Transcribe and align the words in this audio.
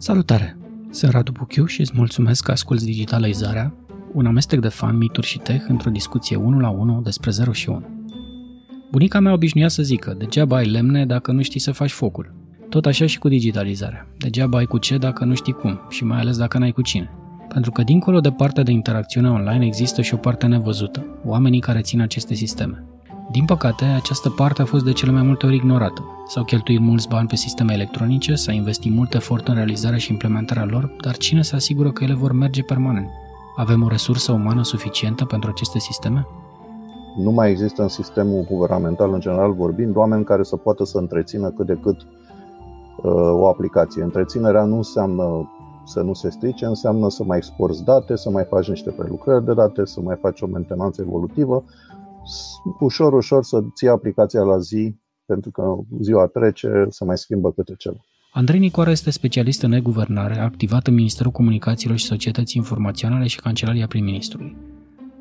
Salutare! 0.00 0.56
Sunt 0.90 1.12
Radu 1.12 1.32
Buchiu 1.32 1.64
și 1.64 1.80
îți 1.80 1.92
mulțumesc 1.94 2.44
că 2.44 2.50
asculti 2.50 2.84
Digitalizarea, 2.84 3.74
un 4.12 4.26
amestec 4.26 4.60
de 4.60 4.68
fan, 4.68 4.96
mituri 4.96 5.26
și 5.26 5.38
tech 5.38 5.64
într-o 5.68 5.90
discuție 5.90 6.36
1 6.36 6.60
la 6.60 6.68
1 6.68 7.00
despre 7.00 7.30
0 7.30 7.52
și 7.52 7.68
1. 7.68 7.86
Bunica 8.90 9.20
mea 9.20 9.32
obișnuia 9.32 9.68
să 9.68 9.82
zică, 9.82 10.14
degeaba 10.18 10.56
ai 10.56 10.66
lemne 10.66 11.06
dacă 11.06 11.32
nu 11.32 11.42
știi 11.42 11.60
să 11.60 11.72
faci 11.72 11.90
focul. 11.90 12.34
Tot 12.68 12.86
așa 12.86 13.06
și 13.06 13.18
cu 13.18 13.28
digitalizarea. 13.28 14.06
Degeaba 14.18 14.58
ai 14.58 14.64
cu 14.64 14.78
ce 14.78 14.98
dacă 14.98 15.24
nu 15.24 15.34
știi 15.34 15.52
cum 15.52 15.80
și 15.88 16.04
mai 16.04 16.20
ales 16.20 16.36
dacă 16.36 16.58
n-ai 16.58 16.72
cu 16.72 16.82
cine. 16.82 17.10
Pentru 17.48 17.70
că 17.70 17.82
dincolo 17.82 18.20
de 18.20 18.30
partea 18.30 18.62
de 18.62 18.70
interacțiune 18.70 19.30
online 19.30 19.66
există 19.66 20.02
și 20.02 20.14
o 20.14 20.16
parte 20.16 20.46
nevăzută, 20.46 21.06
oamenii 21.24 21.60
care 21.60 21.80
țin 21.80 22.00
aceste 22.00 22.34
sisteme. 22.34 22.87
Din 23.30 23.44
păcate, 23.44 23.84
această 23.84 24.30
parte 24.30 24.62
a 24.62 24.64
fost 24.64 24.84
de 24.84 24.92
cele 24.92 25.12
mai 25.12 25.22
multe 25.22 25.46
ori 25.46 25.54
ignorată. 25.54 26.02
S-au 26.26 26.44
cheltuit 26.44 26.80
mulți 26.80 27.08
bani 27.08 27.28
pe 27.28 27.36
sisteme 27.36 27.72
electronice, 27.72 28.34
s-a 28.34 28.52
investit 28.52 28.92
mult 28.92 29.14
efort 29.14 29.48
în 29.48 29.54
realizarea 29.54 29.98
și 29.98 30.10
implementarea 30.10 30.64
lor, 30.64 30.96
dar 31.00 31.16
cine 31.16 31.42
se 31.42 31.54
asigură 31.54 31.90
că 31.90 32.04
ele 32.04 32.14
vor 32.14 32.32
merge 32.32 32.62
permanent? 32.62 33.08
Avem 33.56 33.82
o 33.82 33.88
resursă 33.88 34.32
umană 34.32 34.62
suficientă 34.62 35.24
pentru 35.24 35.50
aceste 35.50 35.78
sisteme? 35.78 36.26
Nu 37.16 37.30
mai 37.30 37.50
există 37.50 37.82
în 37.82 37.88
sistemul 37.88 38.46
guvernamental, 38.50 39.12
în 39.12 39.20
general 39.20 39.52
vorbind, 39.52 39.96
oameni 39.96 40.24
care 40.24 40.42
să 40.42 40.56
poată 40.56 40.84
să 40.84 40.98
întrețină 40.98 41.50
cât 41.50 41.66
de 41.66 41.78
cât 41.82 41.96
uh, 42.00 43.12
o 43.32 43.46
aplicație. 43.46 44.02
Întreținerea 44.02 44.64
nu 44.64 44.76
înseamnă 44.76 45.50
să 45.84 46.00
nu 46.00 46.14
se 46.14 46.30
strice, 46.30 46.64
înseamnă 46.64 47.10
să 47.10 47.24
mai 47.24 47.36
exporți 47.36 47.84
date, 47.84 48.16
să 48.16 48.30
mai 48.30 48.44
faci 48.44 48.68
niște 48.68 48.90
prelucrări 48.90 49.44
de 49.44 49.54
date, 49.54 49.84
să 49.84 50.00
mai 50.00 50.16
faci 50.20 50.40
o 50.40 50.46
mentenanță 50.46 51.02
evolutivă, 51.02 51.64
ușor, 52.80 53.12
ușor 53.12 53.44
să 53.44 53.60
ții 53.74 53.88
aplicația 53.88 54.42
la 54.42 54.58
zi, 54.58 54.96
pentru 55.26 55.50
că 55.50 55.62
ziua 56.00 56.26
trece, 56.26 56.86
să 56.88 57.04
mai 57.04 57.18
schimbă 57.18 57.52
câte 57.52 57.74
ceva. 57.78 57.96
Andrei 58.32 58.58
Nicoara 58.58 58.90
este 58.90 59.10
specialist 59.10 59.62
în 59.62 59.72
e-guvernare, 59.72 60.38
activat 60.38 60.86
în 60.86 60.94
Ministerul 60.94 61.32
Comunicațiilor 61.32 61.98
și 61.98 62.04
Societății 62.04 62.60
Informaționale 62.60 63.26
și 63.26 63.40
Cancelaria 63.40 63.86
Prim-Ministrului. 63.86 64.56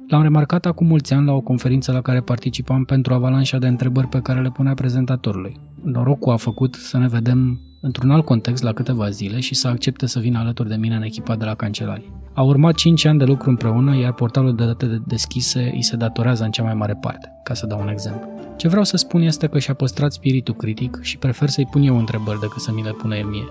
L-am 0.07 0.21
remarcat 0.21 0.65
acum 0.65 0.87
mulți 0.87 1.13
ani 1.13 1.25
la 1.25 1.33
o 1.33 1.41
conferință 1.41 1.91
la 1.91 2.01
care 2.01 2.21
participam 2.21 2.83
pentru 2.83 3.13
avalanșa 3.13 3.57
de 3.57 3.67
întrebări 3.67 4.07
pe 4.07 4.19
care 4.19 4.41
le 4.41 4.49
punea 4.49 4.73
prezentatorului. 4.73 5.59
Norocul 5.83 6.31
a 6.31 6.35
făcut 6.35 6.73
să 6.75 6.97
ne 6.97 7.07
vedem 7.07 7.59
într-un 7.81 8.11
alt 8.11 8.25
context 8.25 8.63
la 8.63 8.73
câteva 8.73 9.09
zile 9.09 9.39
și 9.39 9.55
să 9.55 9.67
accepte 9.67 10.05
să 10.05 10.19
vină 10.19 10.39
alături 10.39 10.69
de 10.69 10.75
mine 10.75 10.95
în 10.95 11.01
echipa 11.01 11.35
de 11.35 11.45
la 11.45 11.55
Cancelarie. 11.55 12.11
A 12.33 12.41
urmat 12.41 12.73
5 12.73 13.05
ani 13.05 13.19
de 13.19 13.25
lucru 13.25 13.49
împreună, 13.49 13.97
iar 13.97 14.13
portalul 14.13 14.55
de 14.55 14.65
date 14.65 15.01
deschise 15.07 15.71
îi 15.73 15.83
se 15.83 15.95
datorează 15.95 16.43
în 16.43 16.51
cea 16.51 16.63
mai 16.63 16.73
mare 16.73 16.97
parte, 17.01 17.31
ca 17.43 17.53
să 17.53 17.65
dau 17.65 17.79
un 17.81 17.89
exemplu. 17.89 18.29
Ce 18.55 18.67
vreau 18.67 18.83
să 18.83 18.97
spun 18.97 19.21
este 19.21 19.47
că 19.47 19.59
și-a 19.59 19.73
păstrat 19.73 20.11
spiritul 20.11 20.53
critic 20.53 20.99
și 21.01 21.17
prefer 21.17 21.49
să-i 21.49 21.67
pun 21.71 21.81
eu 21.81 21.97
întrebări 21.97 22.39
decât 22.39 22.61
să 22.61 22.71
mi 22.73 22.83
le 22.83 22.91
pună 22.91 23.15
el 23.15 23.25
mie. 23.25 23.47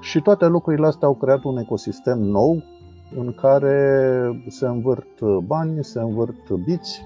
Și 0.00 0.20
toate 0.20 0.46
lucrurile 0.46 0.86
astea 0.86 1.08
au 1.08 1.14
creat 1.14 1.44
un 1.44 1.56
ecosistem 1.56 2.18
nou 2.18 2.62
în 3.16 3.34
care 3.34 4.42
se 4.48 4.66
învârt 4.66 5.20
bani, 5.46 5.84
se 5.84 6.00
învârt 6.00 6.50
biți, 6.50 7.02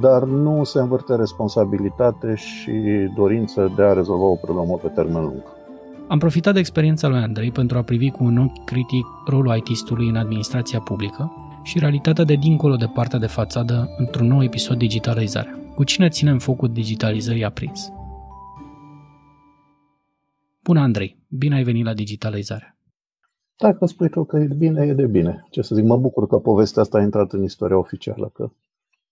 dar 0.00 0.22
nu 0.22 0.64
se 0.64 0.78
învârte 0.78 1.14
responsabilitate 1.14 2.34
și 2.34 2.72
dorință 3.16 3.72
de 3.76 3.82
a 3.82 3.92
rezolva 3.92 4.24
o 4.24 4.34
problemă 4.34 4.76
pe 4.76 4.88
termen 4.88 5.22
lung. 5.22 5.42
Am 6.08 6.18
profitat 6.18 6.52
de 6.52 6.58
experiența 6.58 7.08
lui 7.08 7.18
Andrei 7.18 7.50
pentru 7.50 7.78
a 7.78 7.82
privi 7.82 8.10
cu 8.10 8.24
un 8.24 8.38
ochi 8.38 8.64
critic 8.64 9.06
rolul 9.26 9.56
IT-ului 9.56 10.08
în 10.08 10.16
administrația 10.16 10.80
publică 10.80 11.32
și 11.62 11.78
realitatea 11.78 12.24
de 12.24 12.34
dincolo 12.34 12.76
de 12.76 12.86
partea 12.86 13.18
de 13.18 13.26
fațadă 13.26 13.94
într-un 13.98 14.26
nou 14.26 14.42
episod 14.42 14.78
Digitalizarea. 14.78 15.58
Cu 15.74 15.84
cine 15.84 16.08
ținem 16.08 16.38
focul 16.38 16.72
digitalizării 16.72 17.44
aprins? 17.44 17.92
Bună, 20.62 20.80
Andrei! 20.80 21.18
Bine 21.28 21.54
ai 21.54 21.62
venit 21.62 21.84
la 21.84 21.94
Digitalizarea! 21.94 22.75
Dacă 23.58 23.86
spui 23.86 24.08
tu 24.08 24.24
că 24.24 24.36
e 24.36 24.48
bine, 24.56 24.86
e 24.86 24.92
de 24.92 25.06
bine. 25.06 25.46
Ce 25.50 25.62
să 25.62 25.74
zic, 25.74 25.84
mă 25.84 25.96
bucur 25.96 26.26
că 26.26 26.38
povestea 26.38 26.82
asta 26.82 26.98
a 26.98 27.02
intrat 27.02 27.32
în 27.32 27.42
istoria 27.42 27.78
oficială, 27.78 28.30
că 28.34 28.50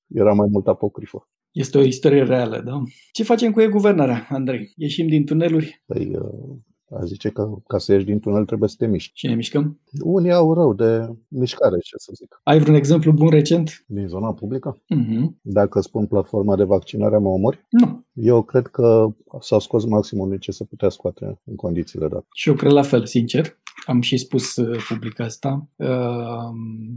era 0.06 0.32
mai 0.32 0.48
mult 0.50 0.66
apocrifă. 0.66 1.28
Este 1.50 1.78
o 1.78 1.82
istorie 1.82 2.22
reală, 2.22 2.62
da? 2.64 2.82
Ce 3.12 3.22
facem 3.22 3.52
cu 3.52 3.60
e-guvernarea, 3.60 4.26
Andrei? 4.30 4.72
Ieșim 4.76 5.06
din 5.06 5.24
tuneluri? 5.24 5.82
Păi, 5.86 6.16
uh, 6.16 6.56
a 6.90 7.04
zice 7.04 7.28
că 7.28 7.54
ca 7.66 7.78
să 7.78 7.92
ieși 7.92 8.04
din 8.04 8.20
tunel 8.20 8.44
trebuie 8.44 8.68
să 8.68 8.74
te 8.78 8.86
miști. 8.86 9.12
Și 9.14 9.26
ne 9.26 9.34
mișcăm? 9.34 9.80
Unii 10.02 10.32
au 10.32 10.54
rău 10.54 10.74
de 10.74 11.08
mișcare, 11.28 11.78
ce 11.78 11.96
să 11.96 12.12
zic. 12.14 12.40
Ai 12.42 12.58
vreun 12.58 12.76
exemplu 12.76 13.12
bun 13.12 13.28
recent? 13.28 13.84
Din 13.86 14.06
zona 14.06 14.32
publică? 14.32 14.76
Uh-huh. 14.76 15.26
Dacă 15.40 15.80
spun 15.80 16.06
platforma 16.06 16.56
de 16.56 16.64
vaccinare, 16.64 17.18
mă 17.18 17.28
omori? 17.28 17.66
Nu. 17.70 18.06
Eu 18.12 18.42
cred 18.42 18.66
că 18.66 19.06
s-a 19.40 19.58
scos 19.58 19.84
maximul 19.84 20.36
ce 20.36 20.50
se 20.50 20.64
putea 20.64 20.88
scoate 20.88 21.40
în 21.44 21.54
condițiile 21.54 22.08
date. 22.08 22.26
Și 22.34 22.48
eu 22.48 22.54
cred 22.54 22.72
la 22.72 22.82
fel, 22.82 23.06
sincer. 23.06 23.58
Am 23.86 24.00
și 24.00 24.16
spus 24.16 24.56
uh, 24.56 24.84
public 24.88 25.20
asta. 25.20 25.68
Uh, 25.76 25.88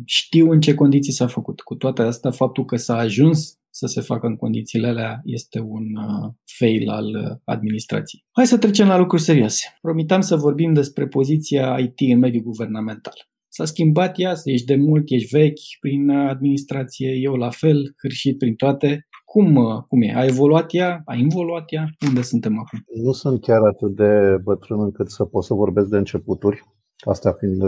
știu 0.06 0.52
în 0.52 0.60
ce 0.60 0.74
condiții 0.74 1.14
s-a 1.14 1.28
făcut. 1.28 1.62
Cu 1.62 1.76
toate 1.76 2.02
astea, 2.02 2.32
faptul 2.32 2.66
că 2.66 2.76
s-a 2.76 2.98
ajuns 2.98 3.58
să 3.70 3.86
se 3.86 4.02
facă 4.02 4.28
în 4.28 4.36
condițiile 4.36 4.88
alea 4.88 5.22
este 5.24 5.60
un 5.60 5.84
uh, 5.96 6.34
fail 6.58 6.90
al 6.90 7.06
uh, 7.06 7.38
administrației. 7.44 8.26
Hai 8.32 8.48
să 8.48 8.58
trecem 8.58 8.88
la 8.88 8.98
lucruri 8.98 9.22
serioase. 9.22 9.78
Promitam 9.82 10.22
să 10.22 10.36
vorbim 10.36 10.74
despre 10.74 11.08
poziția 11.08 11.78
IT 11.80 12.00
în 12.12 12.20
mediul 12.20 12.44
guvernamental. 12.44 13.14
S-a 13.50 13.66
schimbat 13.66 14.20
ea, 14.20 14.34
ești 14.44 14.66
de 14.66 14.76
mult, 14.76 15.04
ești 15.10 15.38
vechi 15.38 15.60
prin 15.80 16.10
administrație, 16.10 17.12
eu 17.12 17.34
la 17.34 17.50
fel, 17.50 17.96
hârșit 18.02 18.38
prin 18.38 18.56
toate. 18.56 19.07
Cum, 19.28 19.56
uh, 19.56 19.84
cum 19.88 20.02
e? 20.02 20.14
A 20.16 20.26
evoluat 20.26 20.74
ea? 20.74 21.02
A 21.06 21.16
involuat 21.16 21.66
ea? 21.72 21.90
Unde 22.08 22.22
suntem 22.22 22.60
acum? 22.60 22.86
Nu 23.04 23.12
sunt 23.12 23.42
chiar 23.42 23.62
atât 23.62 23.96
de 23.96 24.38
bătrân 24.44 24.80
încât 24.80 25.10
să 25.10 25.26
pot 25.26 25.44
să 25.44 25.54
vorbesc 25.54 25.88
de 25.88 25.98
începuturi, 25.98 26.64
astea 27.06 27.32
fiind, 27.32 27.62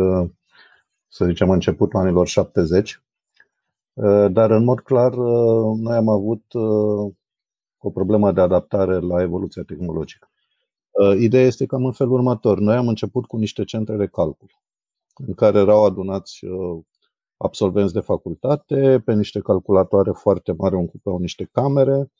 să 1.07 1.25
zicem, 1.25 1.49
începutul 1.49 1.99
anilor 1.99 2.27
70. 2.27 3.01
Uh, 3.93 4.31
dar, 4.31 4.51
în 4.51 4.63
mod 4.63 4.79
clar, 4.79 5.13
uh, 5.13 5.77
noi 5.79 5.95
am 5.95 6.09
avut 6.09 6.53
uh, 6.53 7.13
o 7.77 7.89
problemă 7.89 8.31
de 8.31 8.41
adaptare 8.41 8.99
la 8.99 9.21
evoluția 9.21 9.63
tehnologică. 9.63 10.31
Ideea 11.19 11.45
este 11.45 11.65
cam 11.65 11.85
în 11.85 11.91
felul 11.91 12.13
următor. 12.13 12.59
Noi 12.59 12.75
am 12.75 12.87
început 12.87 13.25
cu 13.25 13.37
niște 13.37 13.63
centre 13.63 13.95
de 13.95 14.07
calcul, 14.07 14.49
în 15.15 15.33
care 15.33 15.59
erau 15.59 15.85
adunați 15.85 16.39
absolvenți 17.41 17.93
de 17.93 17.99
facultate, 17.99 19.01
pe 19.05 19.13
niște 19.13 19.39
calculatoare 19.39 20.11
foarte 20.11 20.53
mari, 20.57 20.75
ocupeau 20.75 21.17
niște 21.17 21.49
camere, 21.51 22.11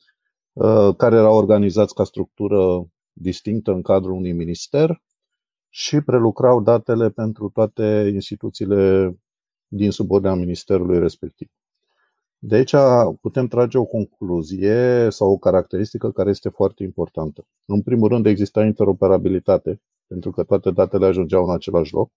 care 0.96 1.16
erau 1.16 1.36
organizați 1.36 1.94
ca 1.94 2.04
structură 2.04 2.86
distinctă 3.12 3.70
în 3.70 3.82
cadrul 3.82 4.12
unui 4.12 4.32
minister 4.32 5.02
și 5.68 6.00
prelucrau 6.00 6.60
datele 6.60 7.10
pentru 7.10 7.48
toate 7.48 8.10
instituțiile 8.12 9.14
din 9.66 9.90
subordinea 9.90 10.34
ministerului 10.34 10.98
respectiv. 10.98 11.48
De 12.38 12.54
aici 12.56 12.74
putem 13.20 13.46
trage 13.46 13.78
o 13.78 13.84
concluzie 13.84 15.08
sau 15.10 15.30
o 15.30 15.38
caracteristică 15.38 16.10
care 16.10 16.30
este 16.30 16.48
foarte 16.48 16.82
importantă. 16.82 17.46
În 17.64 17.82
primul 17.82 18.08
rând, 18.08 18.26
exista 18.26 18.64
interoperabilitate, 18.64 19.82
pentru 20.06 20.30
că 20.30 20.44
toate 20.44 20.70
datele 20.70 21.06
ajungeau 21.06 21.44
în 21.44 21.50
același 21.54 21.94
loc. 21.94 22.10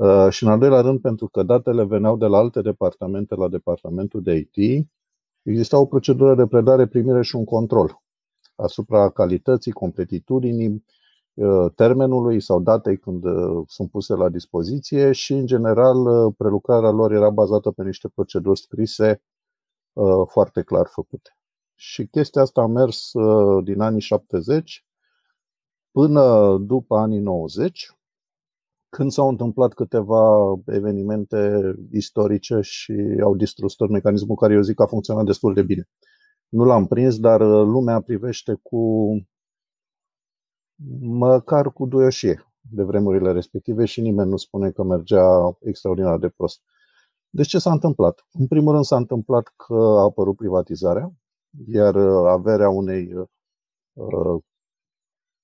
Uh, 0.00 0.26
și 0.30 0.44
în 0.44 0.50
al 0.50 0.58
doilea 0.58 0.80
rând, 0.80 1.00
pentru 1.00 1.28
că 1.28 1.42
datele 1.42 1.84
veneau 1.84 2.16
de 2.16 2.26
la 2.26 2.38
alte 2.38 2.60
departamente 2.60 3.34
la 3.34 3.48
departamentul 3.48 4.22
de 4.22 4.34
IT, 4.34 4.88
exista 5.42 5.78
o 5.78 5.86
procedură 5.86 6.34
de 6.34 6.46
predare, 6.46 6.86
primire 6.86 7.22
și 7.22 7.36
un 7.36 7.44
control 7.44 8.02
asupra 8.54 9.10
calității, 9.10 9.72
completitudinii, 9.72 10.84
uh, 11.34 11.72
termenului 11.74 12.40
sau 12.40 12.60
datei 12.60 12.98
când 12.98 13.24
uh, 13.24 13.62
sunt 13.66 13.90
puse 13.90 14.14
la 14.14 14.28
dispoziție 14.28 15.12
și, 15.12 15.32
în 15.32 15.46
general, 15.46 16.32
prelucrarea 16.32 16.90
lor 16.90 17.12
era 17.12 17.30
bazată 17.30 17.70
pe 17.70 17.82
niște 17.82 18.08
proceduri 18.08 18.60
scrise 18.60 19.22
foarte 20.26 20.62
clar 20.62 20.86
făcute. 20.86 21.38
Și 21.74 22.06
chestia 22.06 22.42
asta 22.42 22.60
a 22.60 22.66
mers 22.66 23.10
din 23.62 23.80
anii 23.80 24.00
70 24.00 24.84
până 25.90 26.56
după 26.58 26.96
anii 26.96 27.20
90, 27.20 27.99
când 28.90 29.10
s-au 29.10 29.28
întâmplat 29.28 29.72
câteva 29.72 30.54
evenimente 30.66 31.60
istorice 31.92 32.60
și 32.60 33.20
au 33.22 33.36
distrus 33.36 33.74
tot 33.74 33.90
mecanismul 33.90 34.36
care 34.36 34.54
eu 34.54 34.60
zic 34.60 34.76
că 34.76 34.82
a 34.82 34.86
funcționat 34.86 35.24
destul 35.24 35.54
de 35.54 35.62
bine. 35.62 35.88
Nu 36.48 36.64
l-am 36.64 36.86
prins, 36.86 37.18
dar 37.18 37.40
lumea 37.40 38.00
privește 38.00 38.58
cu 38.62 39.06
măcar 41.00 41.72
cu 41.72 41.86
duioșie 41.86 42.44
de 42.60 42.82
vremurile 42.82 43.32
respective 43.32 43.84
și 43.84 44.00
nimeni 44.00 44.30
nu 44.30 44.36
spune 44.36 44.70
că 44.70 44.82
mergea 44.82 45.56
extraordinar 45.60 46.18
de 46.18 46.28
prost. 46.28 46.60
Deci 47.30 47.46
ce 47.46 47.58
s-a 47.58 47.72
întâmplat? 47.72 48.26
În 48.32 48.46
primul 48.46 48.72
rând 48.72 48.84
s-a 48.84 48.96
întâmplat 48.96 49.52
că 49.56 49.74
a 49.74 50.02
apărut 50.02 50.36
privatizarea, 50.36 51.12
iar 51.66 51.96
averea 52.26 52.68
unei 52.68 53.12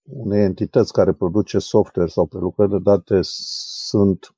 unei 0.06 0.42
entități 0.42 0.92
care 0.92 1.12
produce 1.12 1.58
software 1.58 2.08
sau 2.08 2.26
prelucrări 2.26 2.70
de 2.70 2.78
date 2.78 3.18
sunt 3.22 4.36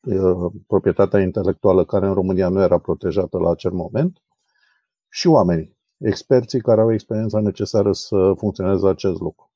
uh, 0.00 0.52
proprietatea 0.66 1.20
intelectuală 1.20 1.84
care 1.84 2.06
în 2.06 2.14
România 2.14 2.48
nu 2.48 2.60
era 2.60 2.78
protejată 2.78 3.38
la 3.38 3.50
acel 3.50 3.70
moment 3.70 4.22
și 5.08 5.26
oamenii, 5.26 5.76
experții 5.98 6.60
care 6.60 6.80
au 6.80 6.92
experiența 6.92 7.40
necesară 7.40 7.92
să 7.92 8.32
funcționeze 8.36 8.88
acest 8.88 9.20
lucru. 9.20 9.50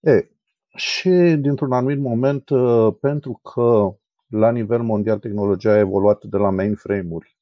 E, 0.00 0.30
și 0.74 1.08
dintr-un 1.38 1.72
anumit 1.72 1.98
moment, 1.98 2.44
pentru 3.00 3.40
că 3.42 3.94
la 4.26 4.50
nivel 4.50 4.82
mondial 4.82 5.18
tehnologia 5.18 5.72
a 5.72 5.78
evoluat 5.78 6.24
de 6.24 6.36
la 6.36 6.50
mainframe-uri 6.50 7.38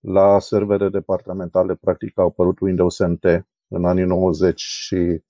la 0.00 0.38
servere 0.38 0.88
departamentale, 0.88 1.74
practic 1.74 2.18
au 2.18 2.26
apărut 2.26 2.60
Windows 2.60 2.98
NT 2.98 3.24
în 3.68 3.84
anii 3.84 4.04
90 4.04 4.60
și 4.60 5.22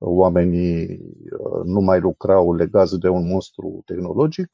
oamenii 0.00 0.98
uh, 1.38 1.64
nu 1.64 1.80
mai 1.80 2.00
lucrau 2.00 2.54
legați 2.54 2.98
de 2.98 3.08
un 3.08 3.26
monstru 3.28 3.82
tehnologic. 3.84 4.48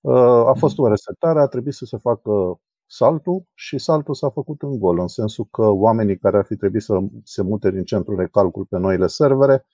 Uh, 0.00 0.46
a 0.46 0.52
fost 0.58 0.78
o 0.78 0.88
resetare, 0.88 1.40
a 1.40 1.46
trebuit 1.46 1.74
să 1.74 1.84
se 1.84 1.96
facă 1.96 2.60
saltul 2.86 3.44
și 3.54 3.78
saltul 3.78 4.14
s-a 4.14 4.30
făcut 4.30 4.62
în 4.62 4.78
gol, 4.78 4.98
în 4.98 5.08
sensul 5.08 5.48
că 5.50 5.62
oamenii 5.62 6.18
care 6.18 6.36
ar 6.36 6.44
fi 6.44 6.56
trebuit 6.56 6.82
să 6.82 6.98
se 7.24 7.42
mute 7.42 7.70
din 7.70 7.84
centrul 7.84 8.16
de 8.16 8.28
calcul 8.32 8.64
pe 8.64 8.78
noile 8.78 9.06
servere 9.06 9.66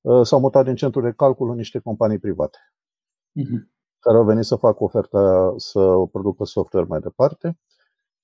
uh, 0.00 0.26
s-au 0.26 0.40
mutat 0.40 0.64
din 0.64 0.74
centrul 0.74 1.02
de 1.02 1.12
calcul 1.16 1.50
în 1.50 1.56
niște 1.56 1.78
companii 1.78 2.18
private 2.18 2.58
uh-huh. 3.40 3.60
care 3.98 4.16
au 4.16 4.24
venit 4.24 4.44
să 4.44 4.56
facă 4.56 4.84
oferta 4.84 5.54
să 5.56 5.80
producă 6.12 6.44
software 6.44 6.86
mai 6.88 7.00
departe. 7.00 7.58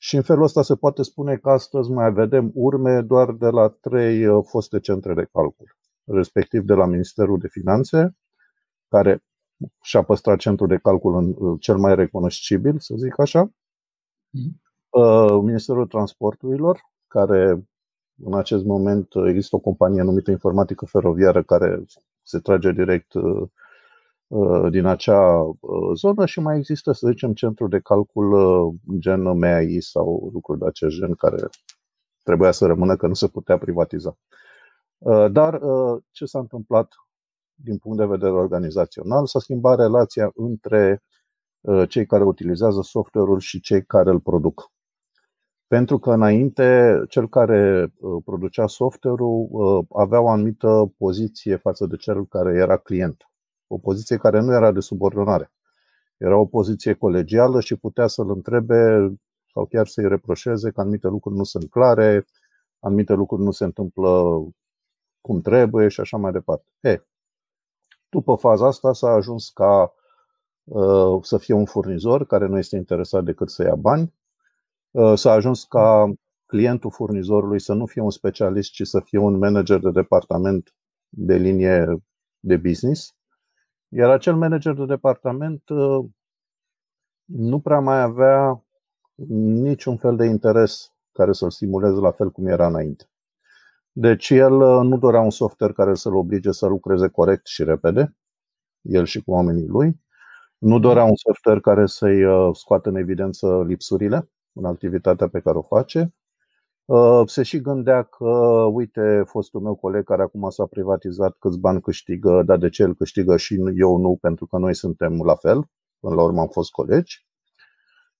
Și 0.02 0.16
în 0.16 0.22
felul 0.22 0.42
ăsta 0.42 0.62
se 0.62 0.76
poate 0.76 1.02
spune 1.02 1.36
că 1.36 1.50
astăzi 1.50 1.90
mai 1.90 2.12
vedem 2.12 2.50
urme 2.54 3.00
doar 3.00 3.32
de 3.32 3.48
la 3.48 3.68
trei 3.68 4.42
foste 4.42 4.80
centre 4.80 5.14
de 5.14 5.28
calcul 5.32 5.78
respectiv 6.12 6.62
de 6.62 6.74
la 6.74 6.86
Ministerul 6.86 7.38
de 7.38 7.48
Finanțe, 7.48 8.16
care 8.88 9.24
și-a 9.82 10.02
păstrat 10.02 10.38
centrul 10.38 10.68
de 10.68 10.76
calcul 10.76 11.16
în 11.16 11.56
cel 11.56 11.76
mai 11.76 11.94
recunoscibil, 11.94 12.78
să 12.78 12.94
zic 12.96 13.18
așa, 13.18 13.46
mm-hmm. 13.46 14.68
Ministerul 15.42 15.86
Transporturilor, 15.86 16.80
care 17.06 17.64
în 18.24 18.34
acest 18.34 18.64
moment 18.64 19.08
există 19.26 19.56
o 19.56 19.58
companie 19.58 20.02
numită 20.02 20.30
Informatică 20.30 20.84
Feroviară 20.84 21.42
care 21.42 21.84
se 22.22 22.38
trage 22.38 22.72
direct 22.72 23.12
uh, 23.12 23.48
uh, 24.26 24.70
din 24.70 24.84
acea 24.84 25.50
zonă 25.94 26.26
și 26.26 26.40
mai 26.40 26.56
există, 26.56 26.92
să 26.92 27.06
zicem, 27.08 27.32
centru 27.32 27.68
de 27.68 27.78
calcul 27.78 28.80
gen 28.98 29.38
MAI 29.38 29.80
sau 29.80 30.30
lucruri 30.32 30.58
de 30.58 30.66
acest 30.66 30.96
gen 30.96 31.14
care 31.14 31.48
trebuia 32.22 32.50
să 32.50 32.66
rămână 32.66 32.96
că 32.96 33.06
nu 33.06 33.14
se 33.14 33.28
putea 33.28 33.58
privatiza. 33.58 34.18
Uh, 35.00 35.30
dar 35.32 35.62
uh, 35.62 36.02
ce 36.10 36.24
s-a 36.24 36.38
întâmplat 36.38 36.94
din 37.54 37.78
punct 37.78 37.98
de 37.98 38.04
vedere 38.04 38.32
organizațional? 38.32 39.26
S-a 39.26 39.38
schimbat 39.38 39.78
relația 39.78 40.30
între 40.34 41.02
uh, 41.60 41.88
cei 41.88 42.06
care 42.06 42.24
utilizează 42.24 42.80
software-ul 42.82 43.38
și 43.38 43.60
cei 43.60 43.84
care 43.84 44.10
îl 44.10 44.20
produc. 44.20 44.70
Pentru 45.66 45.98
că 45.98 46.10
înainte, 46.10 47.00
cel 47.08 47.28
care 47.28 47.92
producea 48.24 48.66
software-ul 48.66 49.86
avea 49.90 50.20
o 50.20 50.28
anumită 50.28 50.92
poziție 50.98 51.56
față 51.56 51.86
de 51.86 51.96
cel 51.96 52.26
care 52.26 52.58
era 52.58 52.76
client. 52.76 53.30
O 53.66 53.78
poziție 53.78 54.16
care 54.16 54.40
nu 54.40 54.52
era 54.52 54.72
de 54.72 54.80
subordonare. 54.80 55.52
Era 56.16 56.36
o 56.36 56.46
poziție 56.46 56.94
colegială 56.94 57.60
și 57.60 57.76
putea 57.76 58.06
să-l 58.06 58.30
întrebe 58.30 59.12
sau 59.52 59.66
chiar 59.66 59.86
să-i 59.86 60.08
reproșeze 60.08 60.70
că 60.70 60.80
anumite 60.80 61.08
lucruri 61.08 61.36
nu 61.36 61.44
sunt 61.44 61.70
clare, 61.70 62.26
anumite 62.78 63.12
lucruri 63.12 63.42
nu 63.42 63.50
se 63.50 63.64
întâmplă 63.64 64.42
cum 65.20 65.40
trebuie 65.40 65.88
și 65.88 66.00
așa 66.00 66.16
mai 66.16 66.32
departe. 66.32 66.70
E, 66.80 67.02
după 68.08 68.34
faza 68.34 68.66
asta 68.66 68.92
s-a 68.92 69.10
ajuns 69.10 69.48
ca 69.48 69.94
uh, 70.64 71.22
să 71.22 71.38
fie 71.38 71.54
un 71.54 71.64
furnizor 71.64 72.26
care 72.26 72.46
nu 72.46 72.58
este 72.58 72.76
interesat 72.76 73.24
decât 73.24 73.50
să 73.50 73.62
ia 73.62 73.74
bani, 73.74 74.14
uh, 74.90 75.12
s-a 75.14 75.32
ajuns 75.32 75.64
ca 75.64 76.12
clientul 76.46 76.90
furnizorului 76.90 77.60
să 77.60 77.72
nu 77.72 77.86
fie 77.86 78.02
un 78.02 78.10
specialist, 78.10 78.70
ci 78.70 78.86
să 78.86 79.00
fie 79.00 79.18
un 79.18 79.38
manager 79.38 79.78
de 79.78 79.90
departament 79.90 80.74
de 81.08 81.36
linie 81.36 82.02
de 82.38 82.56
business, 82.56 83.14
iar 83.88 84.10
acel 84.10 84.36
manager 84.36 84.74
de 84.74 84.84
departament 84.84 85.68
uh, 85.68 86.04
nu 87.24 87.60
prea 87.60 87.80
mai 87.80 88.00
avea 88.00 88.64
niciun 89.38 89.96
fel 89.96 90.16
de 90.16 90.24
interes 90.26 90.92
care 91.12 91.32
să-l 91.32 91.50
stimuleze 91.50 92.00
la 92.00 92.10
fel 92.10 92.30
cum 92.30 92.46
era 92.46 92.66
înainte. 92.66 93.09
Deci 93.92 94.30
el 94.30 94.52
uh, 94.52 94.80
nu 94.82 94.98
dorea 94.98 95.20
un 95.20 95.30
software 95.30 95.72
care 95.72 95.94
să-l 95.94 96.16
oblige 96.16 96.52
să 96.52 96.66
lucreze 96.66 97.08
corect 97.08 97.46
și 97.46 97.64
repede, 97.64 98.16
el 98.80 99.04
și 99.04 99.22
cu 99.22 99.30
oamenii 99.30 99.66
lui. 99.66 100.00
Nu 100.58 100.78
dorea 100.78 101.04
un 101.04 101.16
software 101.16 101.60
care 101.60 101.86
să-i 101.86 102.24
uh, 102.24 102.54
scoată 102.56 102.88
în 102.88 102.96
evidență 102.96 103.64
lipsurile 103.66 104.30
în 104.52 104.64
activitatea 104.64 105.28
pe 105.28 105.40
care 105.40 105.58
o 105.58 105.62
face. 105.62 106.14
Uh, 106.84 107.22
se 107.26 107.42
și 107.42 107.60
gândea 107.60 108.02
că, 108.02 108.26
uite, 108.72 109.22
fostul 109.26 109.60
meu 109.60 109.74
coleg 109.74 110.04
care 110.04 110.22
acum 110.22 110.50
s-a 110.50 110.66
privatizat 110.66 111.36
câți 111.38 111.58
bani 111.58 111.80
câștigă, 111.80 112.42
dar 112.42 112.58
de 112.58 112.68
ce 112.68 112.82
el 112.82 112.94
câștigă 112.94 113.36
și 113.36 113.54
eu 113.76 113.96
nu, 113.96 114.18
pentru 114.20 114.46
că 114.46 114.58
noi 114.58 114.74
suntem 114.74 115.22
la 115.22 115.34
fel. 115.34 115.64
Până 116.00 116.14
la 116.14 116.22
urmă 116.22 116.40
am 116.40 116.48
fost 116.48 116.70
colegi. 116.70 117.26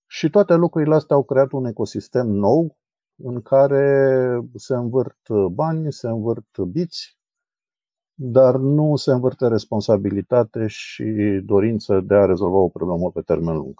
Și 0.07 0.29
toate 0.29 0.53
lucrurile 0.53 0.95
astea 0.95 1.15
au 1.15 1.23
creat 1.23 1.51
un 1.51 1.65
ecosistem 1.65 2.27
nou 2.27 2.77
în 3.23 3.41
care 3.41 4.39
se 4.55 4.73
învârt 4.73 5.29
bani, 5.51 5.93
se 5.93 6.07
învârt 6.07 6.57
biți, 6.71 7.17
dar 8.13 8.55
nu 8.55 8.95
se 8.95 9.11
învârte 9.11 9.47
responsabilitate 9.47 10.67
și 10.67 11.03
dorință 11.45 11.99
de 11.99 12.13
a 12.13 12.25
rezolva 12.25 12.57
o 12.57 12.69
problemă 12.69 13.11
pe 13.11 13.21
termen 13.21 13.55
lung. 13.55 13.79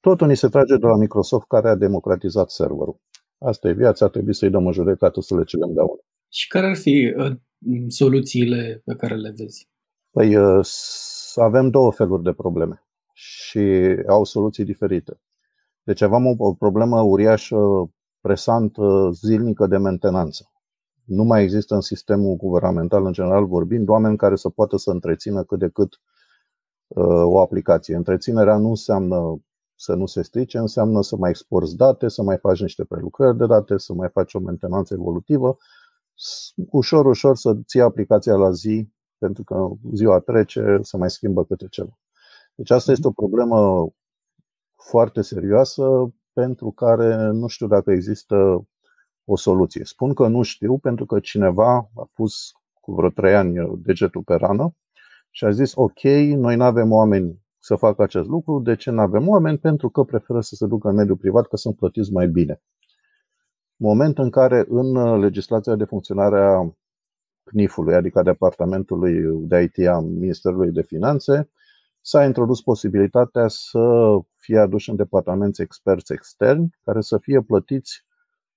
Totul 0.00 0.26
ni 0.26 0.36
se 0.36 0.48
trage 0.48 0.76
de 0.76 0.86
la 0.86 0.96
Microsoft 0.96 1.46
care 1.46 1.68
a 1.68 1.74
democratizat 1.74 2.50
serverul. 2.50 3.00
Asta 3.38 3.68
e 3.68 3.72
viața, 3.72 4.08
trebuie 4.08 4.34
să-i 4.34 4.50
dăm 4.50 4.66
o 4.66 4.72
judecată 4.72 5.20
să 5.20 5.36
le 5.36 5.44
celem 5.44 5.72
de 5.72 5.80
unul. 5.80 6.04
Și 6.28 6.48
care 6.48 6.66
ar 6.66 6.76
fi 6.76 7.14
uh, 7.16 7.36
soluțiile 7.88 8.82
pe 8.84 8.94
care 8.94 9.14
le 9.14 9.32
vezi? 9.36 9.68
Păi 10.10 10.36
uh, 10.36 10.66
avem 11.34 11.70
două 11.70 11.92
feluri 11.92 12.22
de 12.22 12.32
probleme 12.32 12.82
și 13.12 13.60
au 14.08 14.24
soluții 14.24 14.64
diferite. 14.64 15.20
Deci 15.82 16.00
avem 16.00 16.26
o 16.38 16.54
problemă 16.54 17.00
uriașă 17.00 17.56
presantă 18.28 19.10
zilnică 19.12 19.66
de 19.66 19.76
mentenanță. 19.76 20.50
Nu 21.04 21.24
mai 21.24 21.42
există 21.42 21.74
în 21.74 21.80
sistemul 21.80 22.36
guvernamental, 22.36 23.04
în 23.06 23.12
general 23.12 23.46
vorbind, 23.46 23.88
oameni 23.88 24.16
care 24.16 24.36
să 24.36 24.48
poată 24.48 24.76
să 24.76 24.90
întrețină 24.90 25.44
cât 25.44 25.58
de 25.58 25.68
cât 25.68 26.00
uh, 26.86 27.22
o 27.24 27.40
aplicație. 27.40 27.96
Întreținerea 27.96 28.56
nu 28.56 28.68
înseamnă 28.68 29.40
să 29.74 29.94
nu 29.94 30.06
se 30.06 30.22
strice, 30.22 30.58
înseamnă 30.58 31.02
să 31.02 31.16
mai 31.16 31.30
exporți 31.30 31.76
date, 31.76 32.08
să 32.08 32.22
mai 32.22 32.38
faci 32.38 32.60
niște 32.60 32.84
prelucrări 32.84 33.36
de 33.36 33.46
date, 33.46 33.76
să 33.76 33.92
mai 33.92 34.08
faci 34.08 34.34
o 34.34 34.38
mentenanță 34.38 34.94
evolutivă, 34.94 35.56
ușor, 36.70 37.06
ușor 37.06 37.36
să 37.36 37.56
ții 37.66 37.80
aplicația 37.80 38.34
la 38.34 38.50
zi, 38.50 38.88
pentru 39.18 39.44
că 39.44 39.68
ziua 39.94 40.18
trece, 40.18 40.78
să 40.82 40.96
mai 40.96 41.10
schimbă 41.10 41.44
câte 41.44 41.66
ceva. 41.70 41.98
Deci 42.54 42.70
asta 42.70 42.92
este 42.92 43.06
o 43.06 43.12
problemă 43.12 43.88
foarte 44.74 45.20
serioasă 45.20 46.12
pentru 46.40 46.70
care 46.70 47.30
nu 47.30 47.46
știu 47.46 47.66
dacă 47.66 47.90
există 47.90 48.66
o 49.24 49.36
soluție. 49.36 49.84
Spun 49.84 50.14
că 50.14 50.26
nu 50.26 50.42
știu 50.42 50.78
pentru 50.78 51.06
că 51.06 51.20
cineva 51.20 51.90
a 51.94 52.10
pus 52.12 52.52
cu 52.80 52.94
vreo 52.94 53.08
trei 53.08 53.34
ani 53.34 53.80
degetul 53.82 54.22
pe 54.22 54.34
rană 54.34 54.74
și 55.30 55.44
a 55.44 55.50
zis 55.50 55.72
ok, 55.74 56.02
noi 56.36 56.56
nu 56.56 56.64
avem 56.64 56.92
oameni 56.92 57.42
să 57.58 57.76
facă 57.76 58.02
acest 58.02 58.28
lucru. 58.28 58.58
De 58.58 58.76
ce 58.76 58.90
nu 58.90 59.00
avem 59.00 59.28
oameni? 59.28 59.58
Pentru 59.58 59.88
că 59.88 60.02
preferă 60.02 60.40
să 60.40 60.54
se 60.54 60.66
ducă 60.66 60.88
în 60.88 60.94
mediul 60.94 61.16
privat, 61.16 61.46
că 61.46 61.56
sunt 61.56 61.76
plătiți 61.76 62.12
mai 62.12 62.28
bine. 62.28 62.62
Moment 63.76 64.18
în 64.18 64.30
care 64.30 64.64
în 64.68 65.18
legislația 65.18 65.74
de 65.74 65.84
funcționare 65.84 66.40
a 66.40 66.72
CNIF-ului, 67.42 67.94
adică 67.94 68.18
a 68.18 68.22
Departamentului 68.22 69.46
de 69.48 69.62
IT 69.62 69.86
a 69.86 70.00
Ministerului 70.00 70.70
de 70.70 70.82
Finanțe, 70.82 71.50
s-a 72.08 72.24
introdus 72.24 72.62
posibilitatea 72.62 73.48
să 73.48 74.16
fie 74.36 74.58
aduși 74.58 74.90
în 74.90 74.96
departamente 74.96 75.62
experți 75.62 76.12
externi 76.12 76.76
care 76.84 77.00
să 77.00 77.18
fie 77.18 77.40
plătiți 77.40 78.04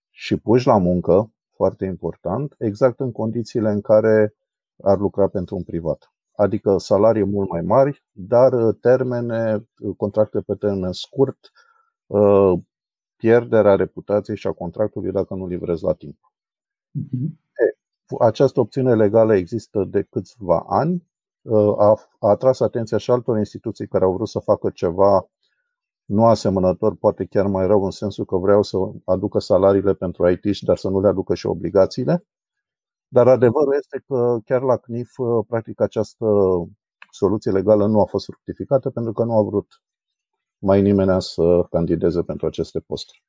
și 0.10 0.38
puși 0.38 0.68
la 0.68 0.78
muncă, 0.78 1.34
foarte 1.56 1.86
important, 1.86 2.56
exact 2.58 3.00
în 3.00 3.12
condițiile 3.12 3.70
în 3.70 3.82
care 3.82 4.36
ar 4.84 4.98
lucra 4.98 5.28
pentru 5.28 5.56
un 5.56 5.64
privat. 5.64 6.14
Adică 6.36 6.78
salarii 6.78 7.24
mult 7.24 7.50
mai 7.50 7.62
mari, 7.62 8.06
dar 8.12 8.54
termene, 8.82 9.68
contracte 9.98 10.42
pe 10.42 10.56
termen 10.56 10.92
scurt, 10.92 11.52
uh, 12.06 12.54
pierderea 13.16 13.76
reputației 13.76 14.38
și 14.38 14.48
a 14.48 14.52
contractului 14.52 15.12
dacă 15.12 15.34
nu 15.34 15.48
livrezi 15.48 15.84
la 15.84 15.94
timp. 15.94 16.18
Uh-huh. 17.00 17.40
Această 18.20 18.60
opțiune 18.60 18.96
legală 18.96 19.36
există 19.36 19.84
de 19.84 20.02
câțiva 20.02 20.66
ani 20.68 21.11
a, 21.78 21.88
a 22.20 22.30
atras 22.30 22.60
atenția 22.60 22.98
și 22.98 23.12
altor 23.12 23.38
instituții 23.38 23.88
care 23.88 24.04
au 24.04 24.14
vrut 24.14 24.28
să 24.28 24.40
facă 24.40 24.70
ceva 24.70 25.30
nu 26.06 26.26
asemănător, 26.26 26.96
poate 26.96 27.26
chiar 27.26 27.48
mai 27.48 27.68
rău, 27.68 27.84
în 27.84 27.92
sensul 27.92 28.26
că 28.26 28.38
vreau 28.38 28.64
să 28.64 28.78
aducă 29.06 29.40
salariile 29.40 29.94
pentru 29.94 30.30
IT, 30.30 30.60
dar 30.62 30.78
să 30.78 30.90
nu 30.90 31.02
le 31.02 31.08
aducă 31.08 31.34
și 31.36 31.46
obligațiile. 31.48 32.26
Dar 33.08 33.28
adevărul 33.28 33.74
este 33.78 34.04
că 34.08 34.38
chiar 34.46 34.62
la 34.62 34.78
CNIF, 34.78 35.12
practic, 35.48 35.82
această 35.82 36.26
soluție 37.12 37.52
legală 37.52 37.88
nu 37.88 38.02
a 38.02 38.06
fost 38.06 38.26
fructificată 38.26 38.90
pentru 38.90 39.14
că 39.14 39.24
nu 39.24 39.38
a 39.38 39.42
vrut 39.42 39.84
mai 40.58 40.82
nimeni 40.82 41.22
să 41.22 41.68
candideze 41.70 42.22
pentru 42.22 42.46
aceste 42.46 42.80
posturi. 42.80 43.24